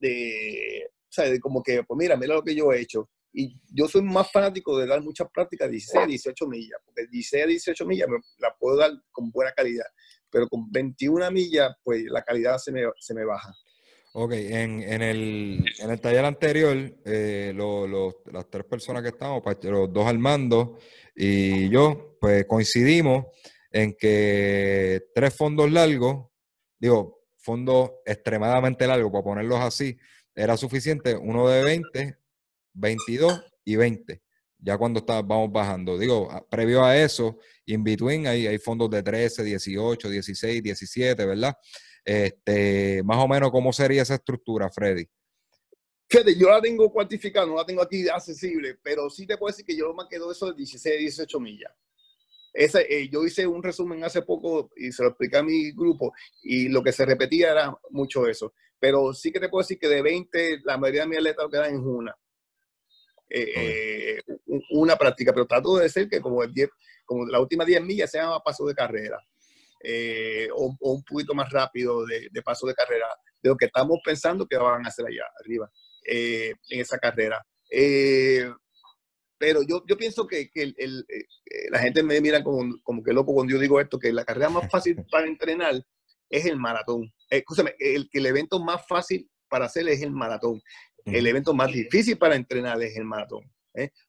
[0.00, 3.08] de, o sea, de como que, pues mira, mira lo que yo he hecho.
[3.32, 7.86] Y yo soy más fanático de dar muchas prácticas 16 18 millas, porque 16 18
[7.86, 8.08] millas
[8.38, 9.86] la puedo dar con buena calidad,
[10.30, 13.54] pero con 21 millas, pues la calidad se me, se me baja.
[14.12, 17.54] Ok, en, en, el, en el taller anterior, eh,
[18.32, 20.78] las tres personas que estamos, los dos Armando
[21.14, 23.26] y yo, pues coincidimos
[23.70, 26.26] en que tres fondos largos,
[26.80, 29.96] digo, fondos extremadamente largos, para ponerlos así,
[30.34, 32.18] era suficiente, uno de 20,
[32.72, 34.22] 22 y 20.
[34.58, 35.98] Ya cuando está, vamos bajando.
[35.98, 41.54] Digo, previo a eso, in between hay, hay fondos de 13, 18, 16, 17, ¿verdad?
[42.04, 45.06] Este, más o menos, ¿cómo sería esa estructura, Freddy?
[46.08, 49.64] Fede, yo la tengo cuantificada, no la tengo aquí accesible, pero sí te puedo decir
[49.64, 51.72] que yo me quedo eso de 16, 18 millas.
[52.52, 56.12] Ese, eh, yo hice un resumen hace poco y se lo expliqué a mi grupo
[56.42, 58.54] y lo que se repetía era mucho eso.
[58.80, 61.74] Pero sí que te puedo decir que de 20, la mayoría de mis lo quedan
[61.74, 62.16] en una.
[63.32, 64.22] Eh, eh,
[64.70, 66.68] una práctica, pero trato de decir que como, el 10,
[67.04, 69.18] como la última 10 millas sean a paso de carrera.
[69.82, 73.06] Eh, o, un poquito más rápido de, paso de carrera
[73.40, 75.70] de lo que estamos pensando que van a hacer allá arriba
[76.04, 77.42] en esa carrera.
[79.38, 81.06] Pero yo, yo pienso que, que el,
[81.70, 84.50] la gente me mira como, como, que loco cuando yo digo esto, que la carrera
[84.50, 85.82] más fácil para entrenar
[86.28, 87.10] es el maratón.
[87.30, 90.62] Escúchame, el, el evento más fácil para hacer es el maratón.
[91.06, 93.50] El evento más difícil para entrenar es el maratón.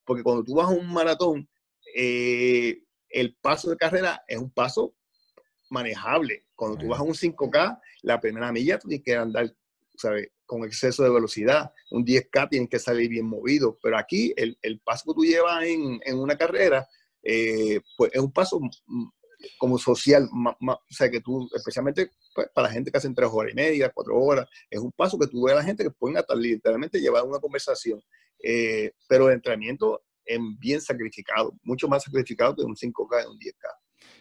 [0.06, 1.50] Porque cuando tú vas a un maratón,
[1.94, 4.96] el paso de carrera es un paso
[5.70, 6.46] manejable.
[6.56, 9.56] Cuando tú vas a un 5K, la primera milla tú tienes que andar,
[9.96, 10.30] ¿sabes?
[10.46, 11.72] Con exceso de velocidad.
[11.92, 13.78] Un 10K tienes que salir bien movido.
[13.82, 16.88] Pero aquí, el, el paso que tú llevas en, en una carrera,
[17.24, 18.60] eh, pues es un paso
[19.58, 23.52] como social, o sea, que tú, especialmente pues, para la gente que hacen tres horas
[23.52, 26.18] y media, cuatro horas, es un paso que tú ves a la gente que pueden
[26.18, 28.02] hasta literalmente llevar una conversación.
[28.44, 33.68] Eh, pero el entrenamiento es bien sacrificado, mucho más sacrificado que un 5K, un 10K.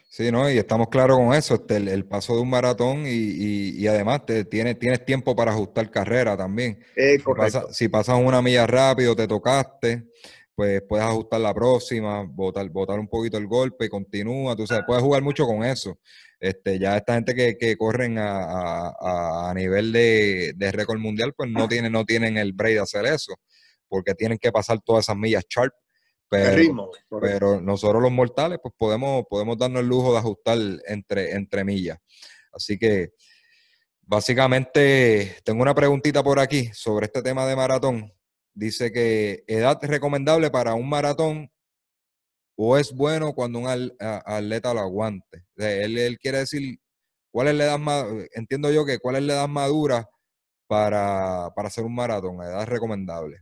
[0.08, 0.50] Sí, ¿no?
[0.50, 4.76] Y estamos claros con eso, este, el, paso de un maratón y, además te, tienes,
[4.76, 6.80] tienes tiempo para ajustar carrera también.
[7.70, 10.08] si, pasas una milla rápido, te tocaste,
[10.60, 14.84] pues puedes ajustar la próxima, botar, botar un poquito el golpe y continúa, tú sabes,
[14.86, 15.98] puedes jugar mucho con eso.
[16.38, 18.90] Este, ya esta gente que, que corren a,
[19.48, 23.06] a, nivel de, de récord mundial, pues no tienen, no tienen el break de hacer
[23.06, 23.36] eso,
[23.88, 25.72] porque tienen que pasar todas esas millas sharp
[26.28, 26.92] pero,
[27.22, 30.58] pero nosotros los mortales, pues podemos, podemos darnos el lujo de ajustar
[30.88, 31.98] entre, entre millas.
[32.52, 33.14] Así que,
[34.02, 38.12] básicamente, tengo una preguntita por aquí sobre este tema de maratón.
[38.54, 41.50] Dice que edad recomendable para un maratón
[42.56, 45.46] o es bueno cuando un atleta lo aguante.
[45.56, 46.78] Él, él quiere decir
[47.30, 50.08] cuál es la edad más, entiendo yo que cuál es la edad madura
[50.66, 53.40] para, para hacer un maratón, edad recomendable.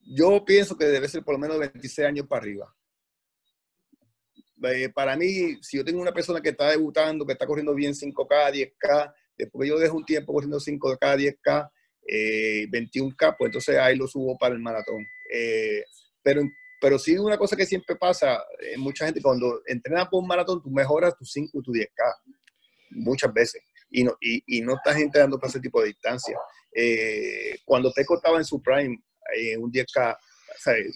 [0.00, 2.74] Yo pienso que debe ser por lo menos 26 años para arriba.
[4.62, 7.92] Eh, para mí, si yo tengo una persona que está debutando, que está corriendo bien
[7.92, 11.70] 5K, 10K, después yo dejo un tiempo corriendo 5K, 10K,
[12.06, 15.06] 21K, pues entonces ahí lo subo para el maratón.
[15.32, 15.84] Eh,
[16.22, 16.42] pero
[16.80, 20.62] pero sí una cosa que siempre pasa, eh, mucha gente cuando entrena por un maratón,
[20.62, 22.14] tú mejoras tus 5 y tu 10K,
[22.90, 26.38] muchas veces, y no, y, y no estás entrenando para ese tipo de distancia.
[26.72, 28.98] Eh, cuando Peco estaba en su prime,
[29.34, 30.16] en un 10K,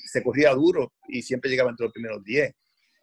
[0.05, 2.53] se corría duro y siempre llegaba entre los primeros 10.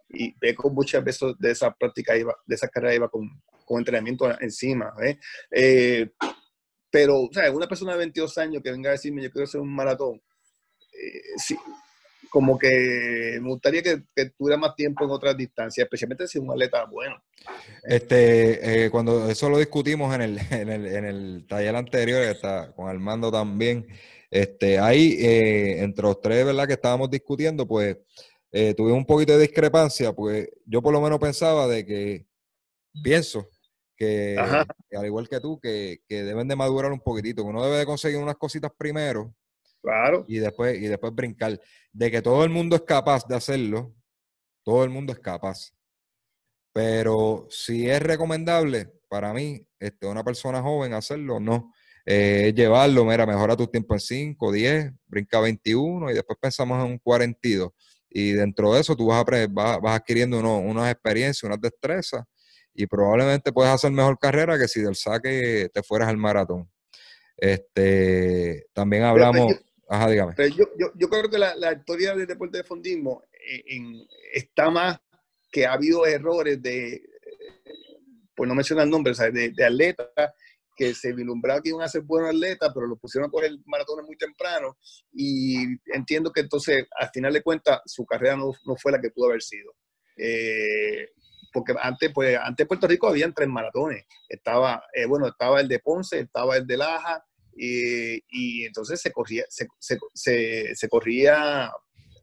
[0.10, 3.30] Y Peco muchas veces de esa práctica, iba, de esa carrera iba con,
[3.66, 4.93] con entrenamiento encima.
[5.51, 6.10] Eh,
[6.98, 9.62] pero, o sea, una persona de 22 años que venga a decirme yo quiero hacer
[9.62, 10.20] un maratón,
[10.91, 11.22] eh,
[12.32, 14.02] como que me gustaría que,
[14.36, 17.24] tuviera más tiempo en otras distancias, especialmente si es un atleta bueno.
[17.84, 22.74] Este, eh, cuando eso lo discutimos en el, en el, en el taller anterior, está
[22.74, 23.86] con Armando también,
[24.32, 26.66] este, ahí, eh, entre los tres, ¿verdad?
[26.66, 27.95] Que estábamos discutiendo, pues
[28.52, 32.26] eh, tuvimos un poquito de discrepancia, pues yo por lo menos pensaba de que,
[33.04, 33.48] pienso,
[33.98, 37.78] que, al igual que tú, que, que, deben de madurar un poquitito, que uno debe
[37.78, 39.34] de conseguir unas cositas primero.
[39.82, 40.26] Claro.
[40.28, 41.60] Y después, y después brincar.
[41.91, 43.95] De que todo el mundo es capaz de hacerlo,
[44.64, 45.72] todo el mundo es capaz.
[46.72, 51.74] Pero si es recomendable, para mí, este, una persona joven hacerlo, no
[52.06, 56.91] eh, llevarlo, mira, mejora tu tiempo en 5, 10, brinca 21 y después pensamos en
[56.91, 57.72] un 42.
[58.10, 62.24] Y dentro de eso tú vas, a, vas, vas adquiriendo unas experiencias, unas destrezas
[62.78, 66.69] y probablemente puedes hacer mejor carrera que si del saque te fueras al maratón.
[67.36, 69.55] Este, también hablamos...
[69.89, 70.36] ajá, dígame.
[70.55, 74.69] yo, yo, yo, creo que la, la, historia del deporte de fondismo eh, en, está
[74.69, 74.99] más
[75.51, 77.01] que ha habido errores de,
[78.36, 80.07] pues no mencionar nombres, de, de atletas
[80.75, 84.05] que se vislumbraba que iban a ser buenos atletas, pero lo pusieron a correr maratones
[84.05, 84.78] muy temprano
[85.11, 89.09] y entiendo que entonces, al final de cuentas, su carrera no, no fue la que
[89.09, 89.73] pudo haber sido.
[90.15, 91.09] Eh,
[91.52, 94.06] porque antes, pues, antes en Puerto Rico habían tres maratones.
[94.28, 97.24] Estaba, eh, bueno, estaba el de Ponce, estaba el de Laja,
[97.58, 101.72] y, y entonces se corría, se, se, se, corría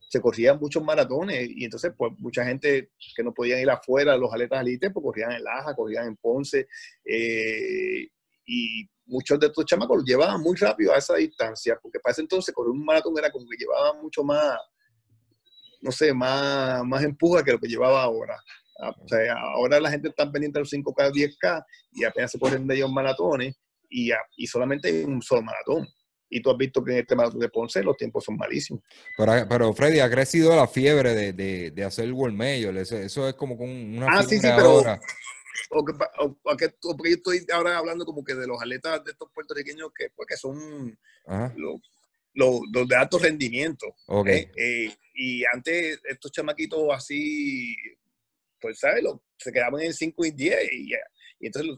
[0.09, 4.33] se corrían muchos maratones y entonces pues mucha gente que no podían ir afuera, los
[4.33, 6.69] atletas elite, pues corrían en Laja, corrían en Ponce
[7.05, 8.09] eh,
[8.47, 12.23] y muchos de estos chamacos los llevaban muy rápido a esa distancia, porque para ese
[12.23, 14.57] entonces correr un maratón era como que llevaba mucho más,
[15.81, 18.37] no sé, más, más empuja que lo que llevaba ahora.
[18.81, 22.39] Ah, o sea, ahora la gente está pendiente de los 5K, 10K y apenas se
[22.39, 23.55] corren de ellos maratones
[23.89, 25.87] y, y solamente hay un solo maratón.
[26.29, 28.83] Y tú has visto que en este maratón de Ponce los tiempos son malísimos.
[29.17, 32.77] Pero, pero Freddy, ha crecido la fiebre de, de, de hacer el World Major.
[32.77, 34.83] Eso, eso es como una ah, sí, sí, pero,
[35.71, 36.37] o, que, o,
[36.97, 40.27] porque yo estoy ahora hablando como que de los atletas de estos puertorriqueños que, pues,
[40.27, 40.99] que son
[41.57, 41.81] los,
[42.35, 43.95] los, de alto rendimiento.
[44.07, 44.41] Okay.
[44.41, 44.53] ¿eh?
[44.57, 47.77] Eh, y antes estos chamaquitos así,
[48.65, 49.05] pues, ¿sabes?
[49.37, 51.71] se quedaban en 5 y 10 y, y, entonces,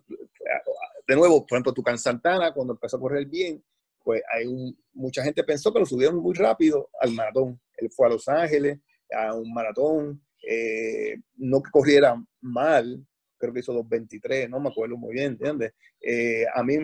[1.08, 3.60] de nuevo, por ejemplo, Tucán Santana, cuando empezó a correr bien,
[4.04, 4.46] pues hay
[4.92, 7.60] mucha gente pensó que lo subieron muy rápido al maratón.
[7.76, 8.78] Él fue a Los Ángeles
[9.10, 13.04] a un maratón, eh, no que corriera mal,
[13.36, 15.72] creo que hizo 2.23, no me acuerdo muy bien, ¿entiendes?
[16.00, 16.76] Eh, a, mí,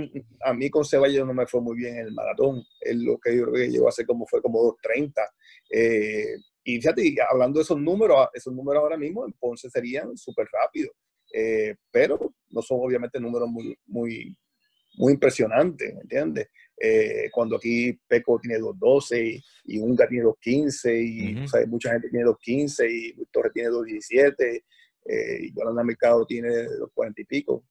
[0.44, 3.36] a mí con Ceballos no me fue muy bien en el maratón, es lo que
[3.36, 5.12] yo creo que llegó a ser como fue como 2.30.
[5.70, 6.34] Eh,
[6.64, 10.94] y fíjate, hablando de esos números, esos números ahora mismo en Ponce serían súper rápidos,
[11.32, 14.36] eh, pero no son obviamente números muy, muy,
[14.96, 16.48] muy impresionantes, ¿entiendes?
[17.30, 22.10] cuando aquí Peco tiene 2.12 y, y Unga tiene 2.15 y o sea, mucha gente
[22.10, 24.64] tiene 2.15 y Torres tiene 2.17
[25.04, 27.64] eh, y Yolanda Mercado tiene los cuarenta y pico.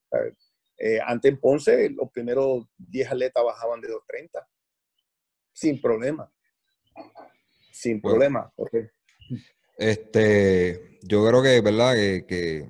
[0.78, 4.48] Eh, antes en Ponce, los primeros 10 atletas bajaban de 230,
[5.54, 6.32] sin problema.
[7.82, 8.54] Sin problema.
[9.76, 11.96] Este, yo creo que, ¿verdad?
[11.96, 12.70] Que, que,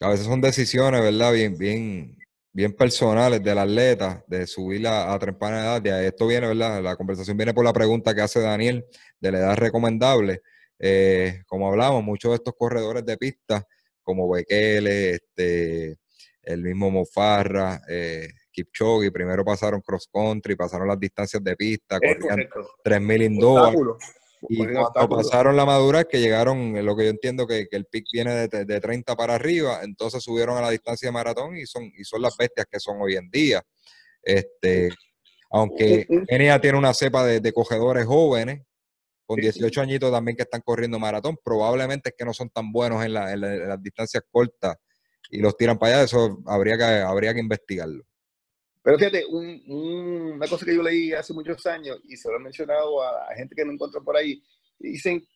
[0.00, 1.32] a veces son decisiones, ¿verdad?
[1.32, 2.18] Bien, bien,
[2.52, 5.80] bien personales del atleta, de subir a, a temprana edad.
[5.80, 6.82] De esto viene, ¿verdad?
[6.82, 8.84] La conversación viene por la pregunta que hace Daniel
[9.18, 10.42] de la edad recomendable.
[10.78, 13.66] Eh, como hablamos, muchos de estos corredores de pista,
[14.02, 15.96] como Bekele, este,
[16.42, 18.28] el mismo Mofarra, eh,
[18.58, 22.48] Kipchoge, primero pasaron cross country, pasaron las distancias de pista, corrían
[22.84, 23.98] 3.000 indoor.
[24.48, 28.48] Y cuando pasaron la madurez, que llegaron, lo que yo entiendo que, el pick viene
[28.48, 32.04] de, de, 30 para arriba, entonces subieron a la distancia de maratón y son, y
[32.04, 33.62] son las bestias que son hoy en día.
[34.22, 34.90] Este,
[35.50, 38.62] aunque Kenia tiene una cepa de, de, cogedores jóvenes,
[39.26, 43.04] con 18 añitos también que están corriendo maratón, probablemente es que no son tan buenos
[43.04, 44.76] en, las distancias cortas
[45.30, 48.07] y los tiran para allá, eso habría que, habría que investigarlo.
[48.88, 53.02] Pero fíjate, una cosa que yo leí hace muchos años y se lo he mencionado
[53.02, 54.42] a, gente que me encuentro por ahí,
[54.78, 55.28] dicen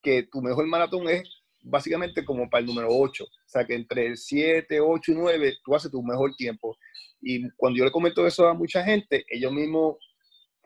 [0.00, 1.22] que tu mejor maratón es
[1.60, 5.74] básicamente como para el número 8, o sea que entre 7, 8 y 9 tú
[5.74, 6.78] haces tu mejor tiempo.
[7.20, 9.96] Y cuando yo le comento eso a mucha gente, ellos mismos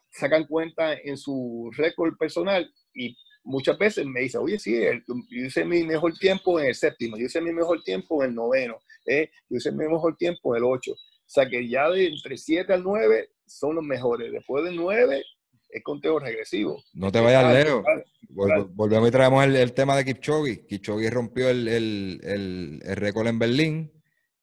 [0.08, 5.64] sacan cuenta en su récord personal y muchas veces me dice, oye, sí, yo hice
[5.64, 9.28] mi mejor tiempo en el séptimo, yo hice mi mejor tiempo en el noveno, eh,
[9.50, 10.94] yo hice mi mejor tiempo en el ocho.
[11.28, 14.32] O sea que ya de entre 7 al 9 son los mejores.
[14.32, 15.22] Después del 9
[15.68, 16.82] es conteo regresivo.
[16.94, 17.84] No te vayas lejos.
[18.30, 20.64] volvemos y traemos el, tema de Kipchoge.
[20.66, 23.92] Kipchoge rompió el, el, el, récord en Berlín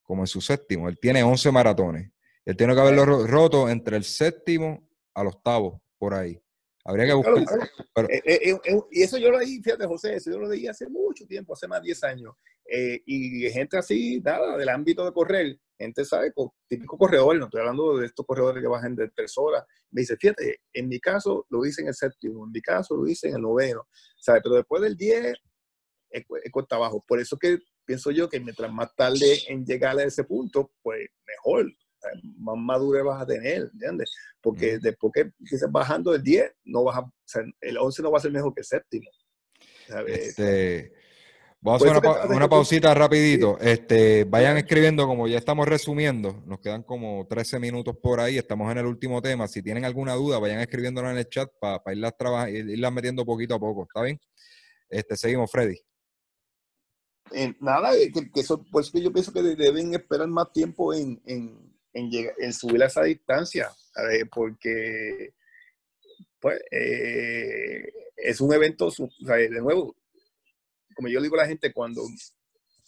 [0.04, 0.88] como en su séptimo.
[0.88, 2.12] Él tiene 11 maratones.
[2.44, 6.40] Él tiene que haberlo roto entre el séptimo al octavo, por ahí.
[6.84, 7.34] Habría que buscar.
[8.08, 10.88] Eh, eh, eh, y eso yo lo leí, fíjate, José, eso yo lo leí hace
[10.88, 12.34] mucho tiempo, hace más de 10 años.
[13.04, 16.32] y gente así, nada, del ámbito de correr, gente sabe,
[16.68, 19.64] típico corredor, no estoy hablando de estos corredores que bajan de tres horas.
[19.90, 23.06] Me dice, fíjate, en mi caso lo hice en el séptimo, en mi caso lo
[23.06, 23.86] hice en el noveno,
[24.18, 24.42] ¿sabes?
[24.42, 25.34] Pero después del 10
[26.10, 27.04] es, cuesta abajo.
[27.06, 31.08] Por eso que pienso yo que mientras más tarde en llegar a ese punto, pues
[31.26, 31.70] mejor
[32.38, 34.14] más madurez vas a tener, ¿entiendes?
[34.40, 37.10] Porque después que empieces bajando el 10, no vas a,
[37.60, 39.10] el 11 no va a ser mejor que el séptimo.
[40.06, 40.92] Este,
[41.66, 43.58] vamos a hacer una, pausita rapidito.
[43.60, 48.70] Este, vayan escribiendo, como ya estamos resumiendo, nos quedan como 13 minutos por ahí, estamos
[48.70, 49.48] en el último tema.
[49.48, 52.14] Si tienen alguna duda, vayan escribiéndola en el chat para irlas,
[52.48, 54.20] irlas metiendo poquito a poco, ¿está bien?
[54.88, 55.76] Este, seguimos, Freddy.
[57.32, 62.82] Eh, nada, que, eso, pues yo pienso que deben esperar más tiempo en, en, subir
[62.84, 63.70] a esa distancia,
[64.32, 65.34] porque
[66.38, 68.88] pues, eh, es un evento,
[69.18, 69.96] de nuevo,
[70.96, 72.02] como yo le digo a la gente, cuando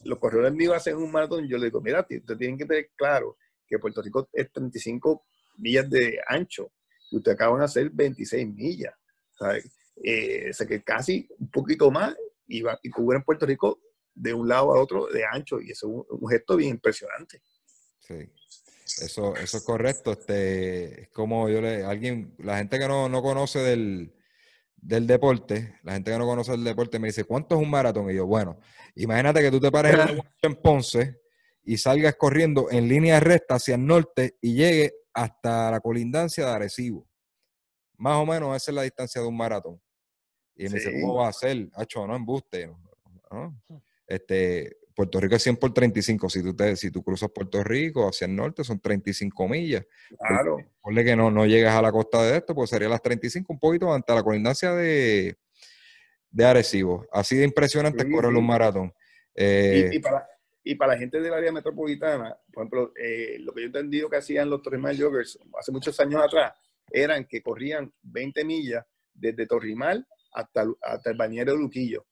[0.04, 3.36] los corredores míos hacen un maratón, yo le digo, mira, ustedes tienen que tener claro
[3.66, 5.26] que Puerto Rico es 35
[5.58, 6.72] millas de ancho
[7.10, 8.94] y ustedes acaban de hacer 26 millas.
[10.02, 13.80] Eh, o sea que casi un poquito más y, y cubren Puerto Rico
[14.14, 17.42] de un lado a otro de ancho y eso es un gesto bien impresionante.
[18.00, 18.28] Sí.
[19.02, 20.12] Eso, eso es correcto.
[20.12, 24.12] Este, es como yo le, alguien, la gente que no, conoce del,
[24.80, 28.10] deporte, la gente que no conoce el deporte me dice, ¿cuánto es un maratón?
[28.10, 28.58] Y yo, bueno,
[28.94, 29.96] imagínate que tú te pares
[30.42, 31.20] en, Ponce
[31.64, 36.52] y salgas corriendo en línea recta hacia el norte y llegues hasta la colindancia de
[36.52, 37.06] Arecibo.
[37.96, 39.80] Más o menos esa es la distancia de un maratón.
[40.54, 41.68] Y me dice, ¿cómo va a ser?
[41.74, 42.70] Hacho, no embuste.
[43.30, 43.60] ¿no?
[44.06, 46.28] Este, Puerto Rico es 100 por 35.
[46.28, 49.86] Si tú, te, si tú cruzas Puerto Rico hacia el norte, son 35 millas.
[50.18, 50.58] Claro.
[50.80, 53.60] Ponle que no, no llegas a la costa de esto, pues sería las 35, un
[53.60, 55.36] poquito ante la colindancia de,
[56.32, 57.06] de Arecibo.
[57.12, 58.92] Así de impresionante es correr un maratón.
[59.36, 60.26] Eh, y, para,
[60.64, 64.10] y, para, la gente del área metropolitana, por ejemplo, eh, lo que yo he entendido
[64.10, 66.54] que hacían los Torrimal Joggers hace muchos años atrás,
[66.90, 68.84] eran que corrían 20 millas
[69.14, 72.04] desde Torrimal hasta, hasta el bañero de Luquillo,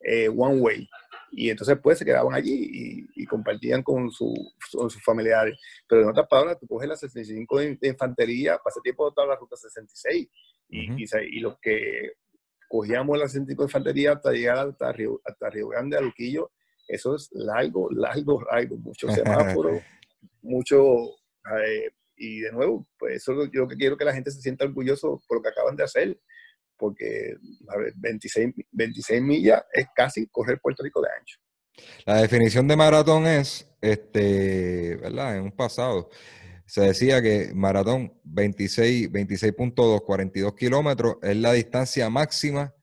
[0.00, 0.88] eh, one way
[1.32, 5.58] y entonces pues se quedaban allí y, compartían con, sus familiares.
[5.86, 9.56] Pero en otras palabras, tú coges la 65 de, infantería, pasé tiempo toda la ruta
[9.56, 10.28] 66
[10.70, 12.12] y, y, los que
[12.68, 16.50] cogíamos la 65 de infantería hasta llegar hasta Río, hasta Río Grande, a Luquillo,
[16.86, 19.82] eso es largo, largo, largo, muchos semáforos,
[20.42, 21.10] mucho...
[21.64, 24.64] Eh, y de nuevo, pues eso yo lo que quiero que la gente se sienta
[24.64, 26.18] orgulloso por lo que acaban de hacer
[26.78, 27.34] porque
[27.68, 31.38] a ver, 26, 26 millas es casi correr Puerto Rico de ancho.
[32.06, 35.36] La definición de maratón es, este, ¿verdad?
[35.36, 36.08] En un pasado
[36.68, 42.74] se decía que maratón 26, 26.2, 42 kilómetros es la distancia máxima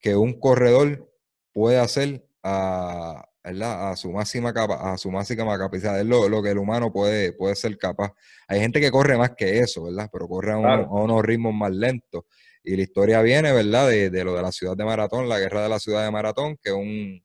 [0.00, 1.12] que un corredor
[1.52, 6.58] puede hacer a, a su máxima capa, a su máxima capacidad, es lo, que el
[6.58, 8.14] humano puede, puede ser capaz.
[8.46, 10.08] Hay gente que corre más que eso, ¿verdad?
[10.10, 12.24] Pero corre a, a unos ritmos más lentos.
[12.64, 13.88] Y la historia viene, ¿verdad?
[13.88, 16.72] De, lo de la ciudad de Maratón, la guerra de la ciudad de Maratón, que
[16.72, 17.22] un,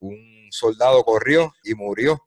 [0.00, 2.20] un soldado corrió y murió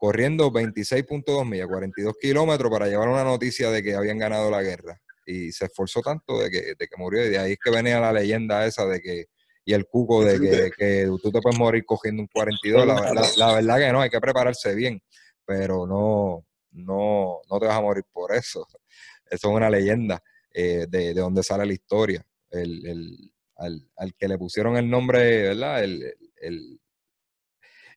[0.00, 4.98] corriendo 26.2 millas, 42 kilómetros para llevar una noticia de que habían ganado la guerra.
[5.26, 7.24] Y se esforzó tanto de que, de que murió.
[7.24, 9.26] Y de ahí es que venía la leyenda esa de que,
[9.62, 12.86] y el cuco de que, que tú te puedes morir cogiendo un 42.
[12.86, 15.02] La, la, verdad que no, hay que prepararse bien,
[15.44, 18.66] pero no, no, no te vas a morir por eso.
[19.30, 20.22] Eso es una leyenda.
[20.52, 22.26] Eh, de, de donde sale la historia.
[22.50, 25.84] El, el, al, al, que le pusieron el nombre, ¿verdad?
[25.84, 26.02] El,
[26.40, 26.80] el,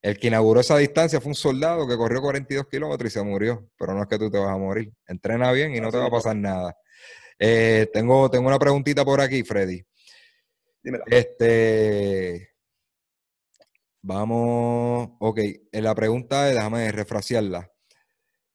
[0.02, 3.70] el, que inauguró esa distancia fue un soldado que corrió 42 kilómetros y se murió,
[3.78, 4.94] pero no es que tú te vas a morir.
[5.08, 6.78] Entrena bien y no te va a pasar nada.
[7.40, 9.84] Eh, tengo, tengo una preguntita por aquí, Freddy.
[10.84, 11.06] Dímela.
[11.08, 12.50] Este,
[14.02, 15.40] vamos, ok,
[15.72, 17.72] la pregunta es, déjame refrasearla.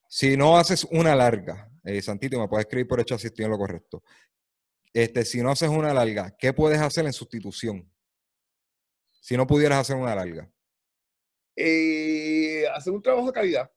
[0.06, 3.50] Si no haces una larga, eh, Santito, me puedes escribir por hecho si estoy en
[3.50, 4.02] lo correcto.
[4.92, 7.90] Este, si no haces una larga, ¿qué puedes hacer en sustitución?
[9.20, 10.50] Si no pudieras hacer una larga.
[11.54, 13.70] Eh, hacer un trabajo de calidad.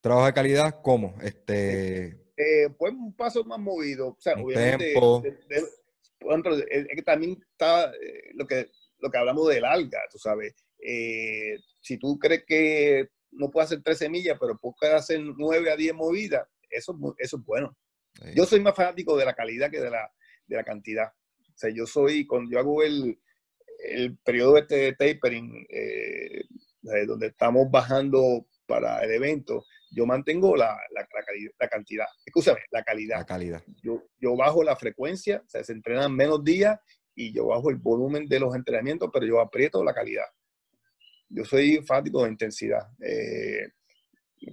[0.00, 1.16] ¿Trabajo de calidad cómo?
[1.22, 2.28] Este...
[2.36, 4.08] Eh, pues un paso más movido.
[4.08, 5.22] O sea, un obviamente, tempo.
[5.24, 7.92] es que también está
[8.34, 10.54] lo que, lo que hablamos del alga, tú sabes.
[10.78, 15.76] Eh, si tú crees que no puedes hacer 13 millas, pero puedes hacer 9 a
[15.76, 17.76] 10 movidas, eso, eso es bueno.
[18.34, 20.10] Yo soy más fanático de la calidad que de la,
[20.46, 21.06] de la cantidad.
[21.06, 23.18] O sea, yo soy, cuando yo hago el,
[23.84, 26.44] el periodo este de tapering, eh,
[27.06, 31.08] donde estamos bajando para el evento, yo mantengo la, la,
[31.58, 33.18] la, cantidad, escúchame, la calidad.
[33.18, 33.62] La calidad.
[33.82, 36.78] Yo, yo bajo la frecuencia, o sea, se entrenan menos días
[37.14, 40.26] y yo bajo el volumen de los entrenamientos, pero yo aprieto la calidad.
[41.30, 42.88] Yo soy fanático de intensidad.
[43.02, 43.68] Eh,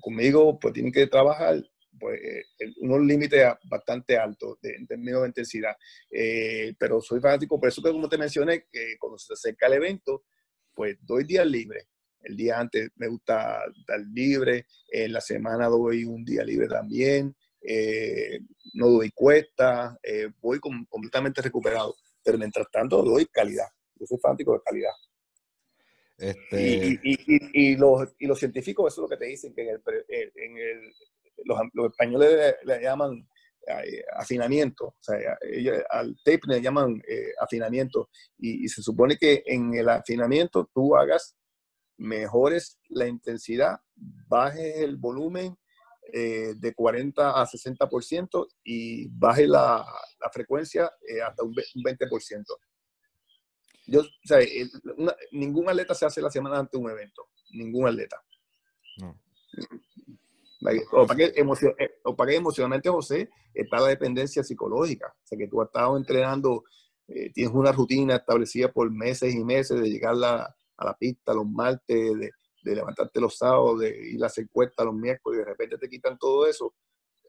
[0.02, 1.64] conmigo, pues tienen que trabajar
[1.98, 2.44] pues, eh,
[2.82, 5.76] unos límites bastante altos de, en términos de intensidad.
[6.12, 9.74] Eh, pero soy fanático, por eso que como te mencioné, que cuando se acerca el
[9.74, 10.26] evento,
[10.74, 11.88] pues doy días libres.
[12.22, 17.36] El día antes me gusta dar libre, en la semana doy un día libre también,
[18.74, 19.96] no doy cuesta,
[20.42, 23.68] voy completamente recuperado, pero mientras tanto doy calidad.
[23.94, 24.92] Yo soy fanático de calidad.
[26.18, 27.00] Este...
[27.04, 27.18] Y,
[27.54, 29.82] y, los, y, los, científicos, eso es lo que te dicen, que en el,
[30.36, 30.94] en el,
[31.44, 31.60] los,
[31.92, 33.28] españoles le, llaman
[33.68, 35.38] eh, afinamiento, o sea,
[35.90, 41.36] al tape le llaman eh, afinamiento y, se supone que en el afinamiento tú hagas
[41.98, 45.58] mejores la intensidad, bajes el volumen
[46.14, 49.84] eh, de 40 a 60% y baje la,
[50.20, 50.92] la frecuencia
[51.26, 52.44] hasta un 20%.
[53.88, 54.40] Yo, o sea,
[55.32, 58.22] ningún atleta se hace la semana antes de un evento, ningún atleta.
[58.98, 59.20] No.
[60.92, 61.46] O para, que eh,
[62.04, 65.08] o para que emocionalmente, José, está la dependencia psicológica.
[65.08, 66.64] O sea, que tú has estado entrenando,
[67.08, 71.46] eh, tienes una rutina establecida por meses y meses de llegar a la pista los
[71.46, 72.32] martes, de,
[72.64, 76.18] levantarte los sábados, de ir a hacer cuesta los miércoles, y de repente te quitan
[76.18, 76.74] todo eso.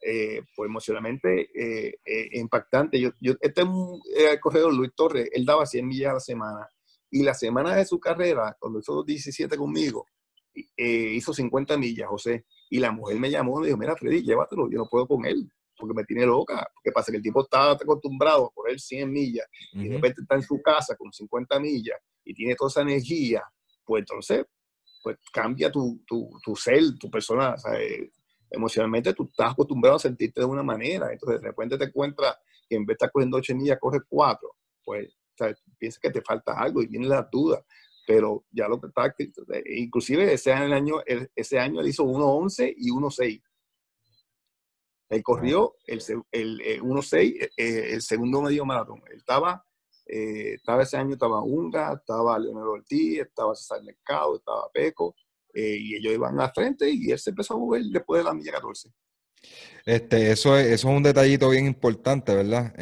[0.03, 1.99] Eh, pues emocionalmente eh,
[2.33, 3.01] impactante.
[3.01, 4.01] Yo, yo, este es un
[4.41, 6.69] corredor, Luis Torres, él daba 100 millas a la semana.
[7.11, 10.07] Y la semana de su carrera, cuando hizo 17 conmigo,
[10.77, 12.45] hizo 50 millas, José.
[12.69, 15.25] Y la mujer me llamó y me dijo, mira, Freddy, llévatelo, yo no puedo con
[15.25, 16.67] él, porque me tiene loca.
[16.75, 20.35] Porque pasa que el tipo está acostumbrado a correr 100 millas y de repente está
[20.35, 23.43] en su casa con 50 millas y tiene toda esa energía,
[23.85, 24.45] pues entonces,
[25.03, 27.55] pues cambia tu, tu, tu ser, tu persona,
[28.57, 32.37] emocionalmente tú estás acostumbrado a sentirte de una manera, entonces de repente te encuentras
[32.69, 34.49] que en vez de estar cogiendo 8 millas, coges 4,
[34.85, 35.17] pues
[35.79, 37.65] piensas que te falta algo y viene la duda
[38.07, 39.15] pero ya lo que está,
[39.67, 41.03] inclusive ese año,
[41.35, 43.43] ese año él hizo 1.11 y 1.6.
[45.09, 46.01] Él corrió el,
[46.31, 49.03] el, 1.6, eh, eh, el segundo medio maratón.
[49.11, 49.65] Él estaba,
[50.07, 55.17] eh, estaba ese año, estaba Unga, estaba Leonel Ortiz, estaba César Mercado, estaba Peco,
[55.57, 58.53] y ellos iban a frente y él se empezó a mover después de la milla
[58.53, 58.91] 14.
[59.85, 62.75] Este, eso, es, eso es un detallito bien importante, ¿verdad?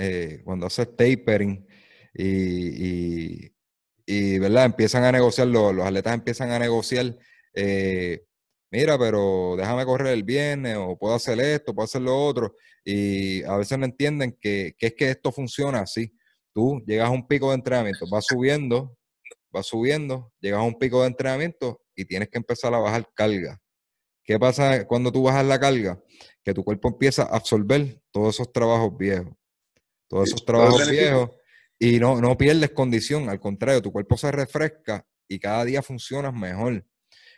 [0.45, 1.66] cuando haces tapering
[2.14, 3.55] y,
[4.07, 4.66] y ¿verdad?
[4.66, 7.16] empiezan a negociar, los, los atletas empiezan a negociar,
[7.55, 8.25] eh,
[8.70, 12.55] mira, pero déjame correr el viernes, o puedo hacer esto, puedo hacer lo otro,
[12.85, 16.12] y a veces no entienden que, es que esto funciona así.
[16.53, 18.97] Tú llegas a un pico de entrenamiento, vas subiendo,
[19.51, 23.61] vas subiendo, llegas a un pico de entrenamiento y tienes que empezar a bajar carga.
[24.24, 26.03] ¿Qué pasa cuando tú bajas la carga?
[26.42, 29.34] Que tu cuerpo empieza a absorber todos esos trabajos viejos.
[30.09, 31.30] Todos esos trabajos viejos
[31.78, 36.32] y no, no pierdes condición, al contrario, tu cuerpo se refresca y cada día funcionas
[36.32, 36.86] mejor.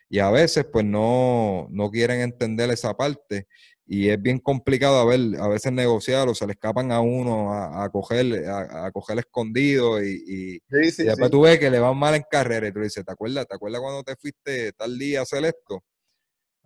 [0.08, 3.48] Y a veces, pues no, no quieren entender esa parte
[3.88, 7.52] y es bien complicado a ver, a veces negociar o se le escapan a uno
[7.52, 12.24] a, a coger, a, coger escondido y, después tú ves que le van mal en
[12.28, 13.46] carrera y tú dices, ¿te acuerdas?
[13.46, 15.84] ¿Te acuerdas cuando te fuiste tal día a hacer esto?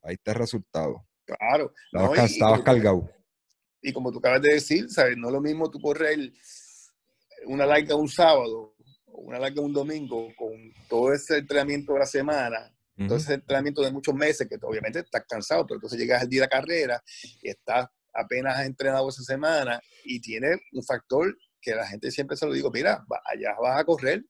[0.03, 1.07] Ahí está el resultado.
[1.27, 1.73] Claro.
[2.17, 3.09] Estabas, cargado.
[3.83, 5.17] Y como tú acabas de decir, ¿sabes?
[5.17, 6.19] No es lo mismo tú correr
[7.47, 8.75] una larga un sábado
[9.07, 10.53] o una larga un domingo con
[10.89, 12.75] todo ese entrenamiento de la semana,
[13.07, 16.43] todo ese entrenamiento de muchos meses que obviamente estás cansado, pero entonces llegas al día
[16.43, 17.03] de la carrera
[17.43, 22.47] y estás apenas entrenado esa semana y tiene un factor que la gente siempre se
[22.47, 24.25] lo digo, mira, allá vas a correr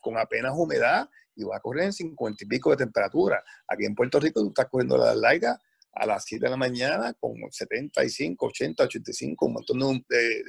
[0.00, 3.42] con apenas humedad y vas a correr en 50 y pico de temperatura.
[3.68, 5.58] Aquí en Puerto Rico tú estás corriendo la larga
[5.92, 10.42] a las 7 de la mañana con 75, 80, 85, un montón de,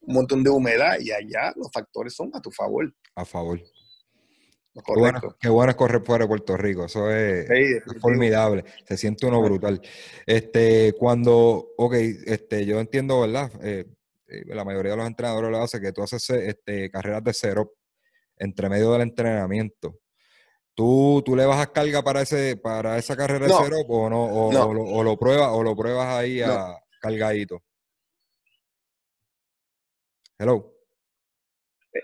[0.00, 2.92] un montón de humedad y allá los factores son a tu favor.
[3.14, 3.60] A favor.
[4.74, 7.46] Qué bueno, qué bueno, es correr fuera de Puerto Rico, eso es,
[8.00, 9.80] formidable, se siente uno brutal.
[10.26, 11.94] Este, cuando, ok,
[12.26, 13.52] este, yo entiendo, ¿verdad?
[13.62, 13.86] Eh,
[14.26, 17.72] eh, la mayoría de los entrenadores lo hacen, que tú haces este, carreras de cero
[18.36, 20.00] entre medio del entrenamiento.
[20.74, 24.24] ¿Tú, tú le bajas carga para ese para esa carrera de cero o no?
[24.24, 27.62] O, lo, pruebas, o lo pruebas ahí a cargadito?
[30.36, 30.74] Hello.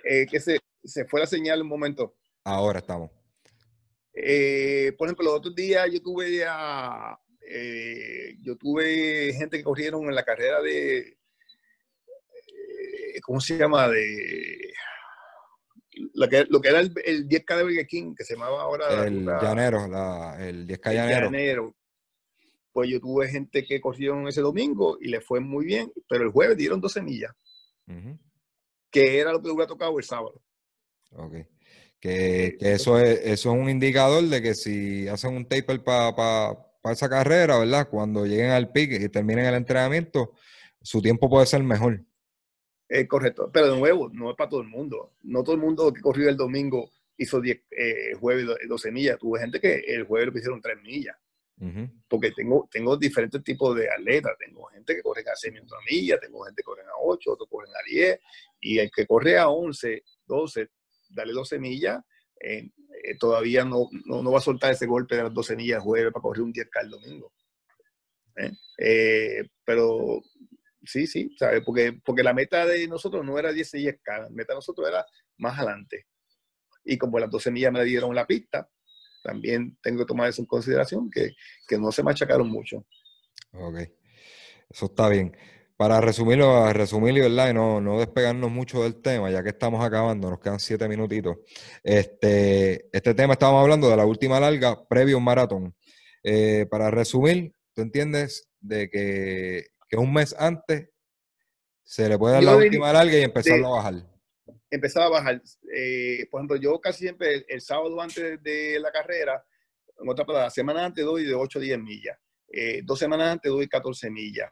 [0.05, 2.15] Eh, que se, se fue la señal un momento.
[2.51, 3.11] Ahora estamos.
[4.13, 7.17] Eh, por ejemplo, los otros días yo tuve a,
[7.49, 11.17] eh, yo tuve gente que corrieron en la carrera de, eh,
[13.23, 13.89] ¿cómo se llama?
[13.89, 14.73] De
[16.15, 19.05] lo que, lo que era el, el 10K de Burger King, que se llamaba ahora
[19.07, 21.25] El la- llanero, la, el 10K el llanero.
[21.27, 21.77] llanero.
[22.73, 26.31] Pues yo tuve gente que corrieron ese domingo y le fue muy bien, pero el
[26.31, 27.33] jueves dieron 12 millas,
[28.91, 30.41] que era lo que hubiera tocado el sábado.
[31.13, 31.35] ok.
[32.01, 36.57] Que, que eso, es, eso es un indicador de que si hacen un taper para
[36.91, 37.89] esa carrera, ¿verdad?
[37.91, 40.33] Cuando lleguen al pique y terminen el entrenamiento,
[40.81, 42.01] su tiempo puede ser mejor.
[42.89, 45.13] Eh, correcto, pero de nuevo, no es para todo el mundo.
[45.23, 49.19] No todo el mundo que corrió el domingo hizo 10, eh, jueves do- 12 millas.
[49.19, 51.17] Tuve gente que el jueves lo hicieron 3 millas.
[52.09, 54.33] Porque tengo, tengo diferentes tipos de atletas.
[54.39, 57.33] Tengo gente que corre a 6 minutos a milla, tengo gente que corre a 8,
[57.33, 58.19] otros corren a 10.
[58.61, 60.69] Y el que corre a 11, 12,
[61.11, 62.03] dale 12 millas,
[62.41, 62.71] eh,
[63.05, 65.83] eh, todavía no, no, no va a soltar ese golpe de las 12 millas el
[65.83, 67.33] jueves para correr un 10K el domingo.
[68.37, 69.45] ¿eh?
[69.65, 70.23] Pero
[70.83, 71.63] sí, sí, ¿sabes?
[71.65, 74.89] Porque, porque la meta de nosotros no era 10 y 10K, la meta de nosotros
[74.89, 75.05] era
[75.39, 76.07] más adelante.
[76.85, 78.69] Y como las 12 millas me dieron la pista,
[79.23, 81.33] también tengo que tomar eso en consideración, que,
[81.69, 82.87] que no se machacaron mucho.
[83.53, 83.81] Ok,
[84.71, 85.37] eso está bien.
[85.81, 87.49] Para resumirlo, resumirlo, ¿verdad?
[87.49, 91.39] Y no, no despegarnos mucho del tema, ya que estamos acabando, nos quedan siete minutitos.
[91.83, 95.75] Este, este tema estábamos hablando de la última larga previo a un maratón.
[96.23, 100.91] Eh, para resumir, ¿tú entiendes de que, que un mes antes
[101.83, 103.95] se le puede dar Yo la última larga y empezarlo de- a bajar?
[104.71, 105.43] Empezaba a bajar.
[105.75, 109.43] eh, por ejemplo, yo casi siempre el, el sábado antes de la carrera,
[109.99, 112.19] en otra palabra, semana antes doy de 8 a 10 millas.
[112.53, 114.51] Eh, dos semanas antes doy 14 millas.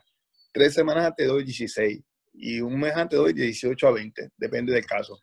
[0.59, 2.01] Tres semanas antes doy 16.
[2.35, 5.17] Y un mes antes doy de 18 a 20, depende del caso.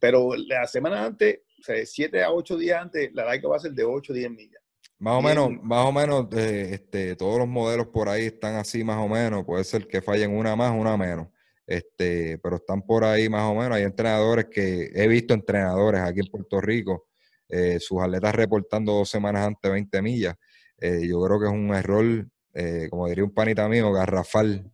[0.00, 3.56] Pero la semana antes, o sea, de 7 a 8 días antes, la larga va
[3.58, 4.60] a ser de 8 a 10 millas.
[4.98, 8.82] Más o menos, más o menos, eh, este, todos los modelos por ahí están así
[8.82, 9.44] más o menos.
[9.44, 11.28] Puede ser que fallen una más, una menos.
[11.64, 13.76] Este, pero están por ahí más o menos.
[13.76, 17.06] Hay entrenadores que he visto entrenadores aquí en Puerto Rico,
[17.48, 20.34] eh, sus atletas reportando dos semanas antes 20 millas.
[20.76, 24.70] Eh, yo creo que es un error, eh, como diría un panita mío, garrafal,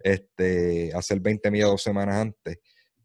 [0.00, 2.58] este, hacer 20 millas dos semanas antes.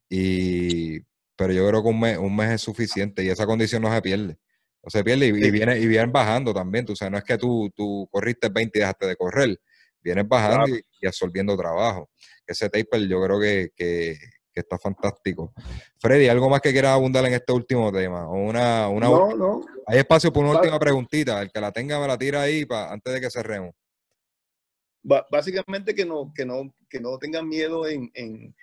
[0.10, 1.00] Y,
[1.36, 4.02] pero yo creo que un mes, un mes es suficiente y esa condición no se
[4.02, 4.38] pierde.
[4.84, 6.86] No se pierde y, viene, y vienen bajando también.
[6.86, 9.60] Tú sabes, no es que tú, tú corriste 20 y dejaste de correr.
[10.02, 10.76] Vienes bajando Claro.
[10.78, 12.10] y, y absorbiendo trabajo.
[12.48, 14.18] Ese taper yo creo que, que,
[14.54, 15.54] que está fantástico.
[16.00, 18.28] Freddy, ¿algo más que quieras abundar en este último tema?
[18.30, 19.62] O una, una No, no.
[19.86, 21.42] Hay espacio para una última preguntita.
[21.42, 23.72] El que la tenga me la tira ahí pa- antes de que cerremos.
[25.04, 28.54] Básicamente que no, que no, que no tengan miedo en, en,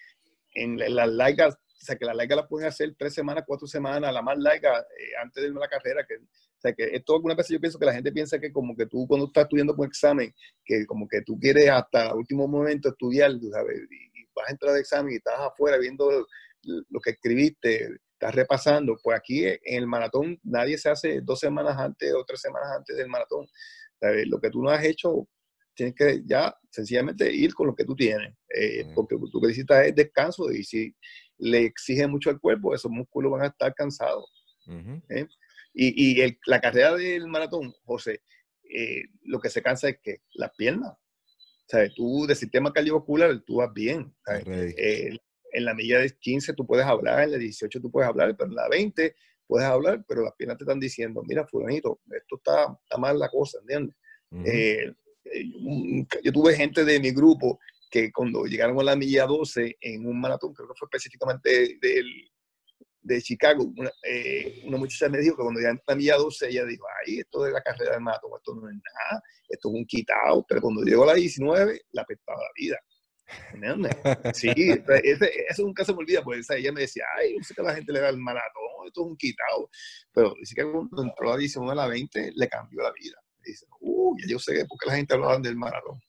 [0.55, 3.67] en la- las largas, o sea, que las largas las pueden hacer tres semanas, cuatro
[3.67, 6.07] semanas, la más larga eh, antes de la carrera.
[6.07, 8.77] Que, o sea, que esto algunas veces yo pienso que la gente piensa que como
[8.77, 10.35] que tú cuando estás estudiando por examen,
[10.65, 14.75] que como que tú quieres hasta el último momento estudiar, sabes, y, vas a entrar
[14.75, 16.27] al examen y estás afuera viendo
[16.63, 18.97] lo que escribiste, estás repasando.
[19.03, 22.97] Pues aquí en el maratón nadie se hace dos semanas antes o tres semanas antes
[22.97, 23.47] del maratón.
[24.27, 25.27] Lo que tú no has hecho
[25.77, 28.95] tienes que ya sencillamente ir con lo que tú tienes, eh, Mm.
[28.95, 30.95] porque tú que necesitas es descanso y si
[31.39, 34.25] le exige mucho al cuerpo, esos músculos van a estar cansados.
[34.67, 35.03] Ujú.
[35.75, 38.23] Y, y el- la carrera del maratón, José,
[38.65, 40.95] eh, lo que se cansa es que las piernas.
[41.69, 41.93] ¿sabes?
[41.97, 44.15] Tú de sistema cardiovascular, tú vas bien.
[44.77, 45.19] Eh,
[45.53, 48.49] en la milla de 15 tú puedes hablar, en la 18 tú puedes hablar, pero
[48.51, 49.17] en la 20
[49.49, 53.29] puedes hablar, pero las piernas te están diciendo, mira, fulanito, esto está, está mal la
[53.31, 53.97] cosa, ¿entiendes?
[54.45, 54.95] Eh, eh,
[56.23, 57.59] yo tuve gente de mi grupo
[57.91, 62.31] que cuando llegaron a la milla 12 en un maratón, creo que fue específicamente del,
[63.03, 66.49] de Chicago, una, eh, una muchacha me dijo que cuando llegaron a la milla 12,
[66.49, 69.75] ella dijo, ay, esto de la carrera del maratón, esto no es nada, esto es
[69.75, 72.79] un quitado, pero cuando llegó a la 19, la apestaba la vida.
[74.35, 74.51] Sí,
[75.05, 77.61] ese, eso nunca se me olvida, porque esa- ella me decía, ay, yo sé que
[77.61, 79.71] a la gente le da el maratón, esto es un quitado.
[80.13, 83.17] Pero dice que cuando entró a la 19 a la 20, le cambió la vida.
[83.47, 86.01] Dice, uh, yo sé por qué la gente hablaba del maratón.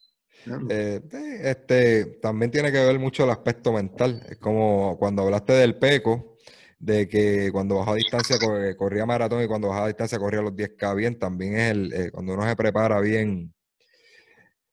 [0.70, 1.02] Eh,
[1.44, 4.26] este, también tiene que ver mucho el aspecto mental.
[4.30, 6.38] Es como cuando hablaste del peco,
[6.80, 10.42] de que cuando bajó a distancia eh, corría maratón y cuando bajaba a distancia corría
[10.42, 13.54] los 10K bien, también es el, eh, cuando uno se prepara bien.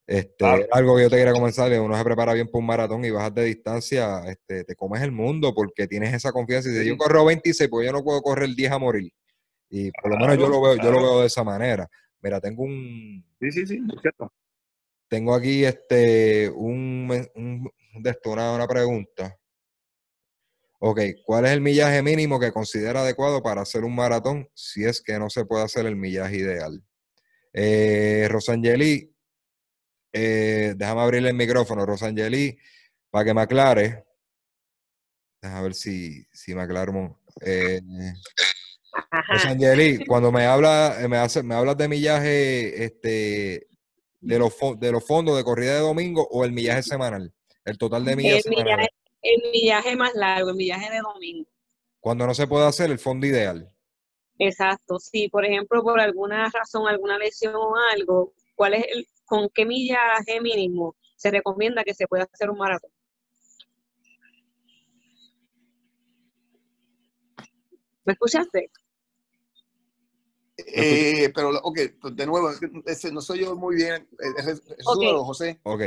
[0.07, 0.67] Este, Claro.
[0.73, 3.35] algo que yo te quería comenzar, uno se prepara bien por un maratón y bajas
[3.35, 7.25] de distancia, este, te comes el mundo porque tienes esa confianza y dices, yo corro
[7.25, 9.11] 26, pues yo no puedo correr 10 a morir.
[9.71, 11.89] Y por lo menos yo lo veo, yo lo veo de esa manera.
[12.25, 14.33] Mira, tengo un, Sí, sí, sí, es cierto.
[15.11, 19.39] tengo aquí este un, un una pregunta.
[20.79, 25.03] Ok, ¿cuál es el millaje mínimo que considera adecuado para hacer un maratón si es
[25.03, 26.83] que no se puede hacer el millaje ideal?
[27.53, 29.15] Eh, Rosangeli,
[30.15, 32.57] eh, déjame abrirle el micrófono, Rosangeli,
[33.11, 34.07] para que me aclare.
[35.43, 37.21] Déjame ver si, si me aclaro.
[37.43, 37.83] Eh,
[39.29, 43.69] Rosangeli, cuando me habla, me hace, me hablas de millaje, este,
[44.21, 47.33] de los, de los fondos de corrida de domingo o el millaje semanal,
[47.65, 48.89] el total de millaje semanal
[49.25, 51.49] el millaje más largo, el millaje de domingo.
[51.99, 53.75] Cuando no se puede hacer el fondo ideal.
[54.39, 59.49] Exacto, sí, por ejemplo, por alguna razón, alguna lesión o algo, ¿cuál es el, con
[59.49, 62.91] qué millaje mínimo se recomienda que se pueda hacer un maratón?
[68.05, 68.71] ¿Me escuchaste?
[70.67, 71.79] Eh, pero, ok,
[72.13, 72.51] de nuevo,
[73.13, 74.09] no soy yo muy bien.
[74.39, 75.61] Es, es, José.
[75.63, 75.83] Ok,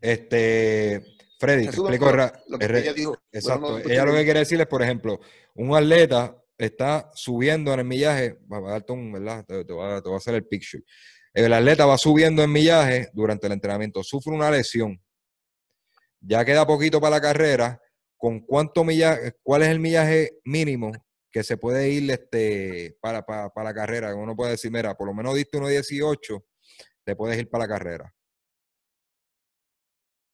[0.00, 1.04] este,
[1.38, 2.10] Freddy, te explico
[2.48, 3.18] lo que ella dijo.
[3.32, 3.78] Exacto.
[3.78, 5.20] ella lo que quiere decir es, por ejemplo,
[5.54, 9.44] un atleta está subiendo en el millaje, va a darte un, ¿verdad?
[9.46, 10.82] Te, va, a hacer el picture.
[11.32, 15.00] El atleta va subiendo en millaje durante el entrenamiento, sufre una lesión,
[16.20, 17.80] ya queda poquito para la carrera,
[18.16, 20.92] ¿con cuánto millaje, cuál es el millaje mínimo
[21.30, 24.14] que se puede ir este, para, para, para la carrera?
[24.14, 26.44] Uno puede decir, mira, por lo menos diste 1.18,
[27.04, 28.14] te puedes ir para la carrera.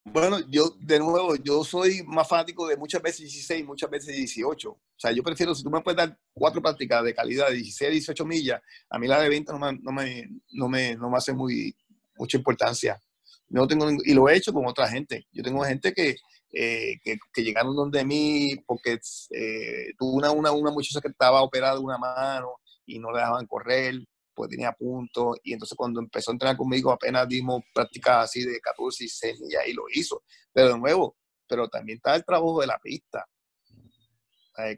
[0.09, 4.70] Bueno, yo de nuevo, yo soy más fanático de muchas veces 16, muchas veces 18.
[4.70, 7.90] O sea, yo prefiero, si tú me puedes dar cuatro prácticas de calidad de 16
[7.90, 11.16] 18 millas, a mí la de 20 no me, no me, no me, no me
[11.16, 11.77] hace muy,
[12.16, 13.02] mucha importancia.
[13.48, 15.27] No tengo, y lo he hecho con otra gente.
[15.32, 16.14] Yo tengo gente que,
[16.58, 18.98] eh, que, que, llegaron donde mí porque
[19.30, 23.18] eh, tuvo una, una, una muchacha que estaba operada de una mano y no le
[23.18, 23.96] dejaban correr
[24.32, 25.36] pues tenía puntos.
[25.42, 29.42] Y entonces cuando empezó a entrenar conmigo, apenas dimos prácticas así de 14 y 6
[29.50, 30.22] y ahí lo hizo.
[30.52, 31.16] Pero de nuevo,
[31.46, 33.26] pero también está el trabajo de la pista.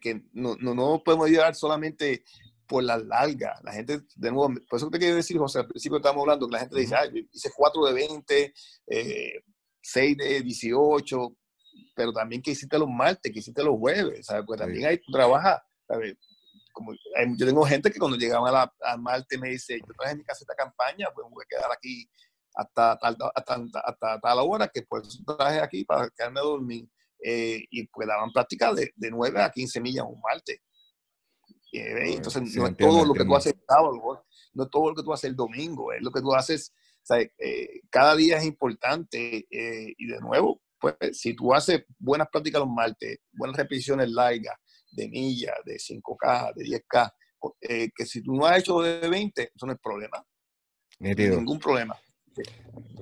[0.00, 2.24] que no, no, no podemos llegar solamente
[2.68, 3.58] por la larga.
[3.62, 6.52] La gente, de nuevo, por eso te quiero decir, José, al principio estábamos hablando que
[6.52, 8.54] la gente dice, ah, hice 4 de 20,
[8.88, 9.42] eh,
[9.80, 11.36] 6 de 18,
[11.94, 14.44] pero también que hiciste los martes, que hiciste los jueves, ¿sabes?
[14.46, 16.16] Pues también hay, tú trabajas, ¿sabes?
[17.36, 20.54] yo tengo gente que cuando llegaban a, la, Marte me dice, yo traje mi caseta
[20.54, 22.08] campaña, pues voy a quedar aquí
[22.54, 23.32] hasta, hasta,
[23.84, 26.88] hasta, tal hora que pues traje aquí para quedarme a dormir.
[27.20, 30.62] Eh, y pues daban práctica de, de 9 a 15 millas un Marte.
[31.72, 34.24] Eh, entonces no es todo lo que tú haces el sábado,
[34.54, 36.72] no es todo lo que tú haces el domingo, es lo que tú haces,
[37.10, 42.70] eh, cada día es importante y de nuevo, pues si tú haces buenas prácticas los
[42.70, 44.56] martes, buenas repeticiones largas,
[44.92, 47.12] de millas, de 5K, de 10K,
[47.60, 50.24] eh, que si tú no has hecho de 20, eso no es problema.
[50.98, 51.96] Ningún problema.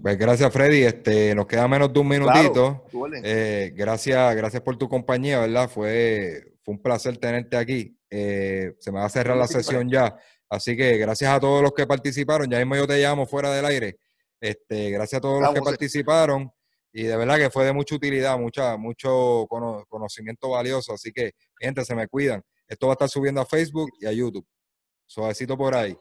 [0.02, 0.82] Pues gracias, Freddy.
[0.82, 2.86] Este, nos queda menos de un minutito.
[3.22, 5.68] Eh, gracias, gracias por tu compañía, ¿verdad?
[5.68, 7.98] Fue, fue un placer tenerte aquí.
[8.10, 10.16] Eh, se me va a cerrar la sesión ya.
[10.48, 12.48] Así que gracias a todos los que participaron.
[12.48, 13.98] Ya mismo yo te llamo fuera del aire.
[14.40, 16.50] Este, gracias a todos los que participaron
[16.98, 19.46] y de verdad que fue de mucha utilidad, mucha, mucho
[19.90, 20.94] conocimiento valioso.
[20.94, 22.42] Así que, gente, se me cuidan.
[22.66, 24.46] Esto va a estar subiendo a Facebook y a YouTube.
[25.04, 25.94] Suavecito por ahí.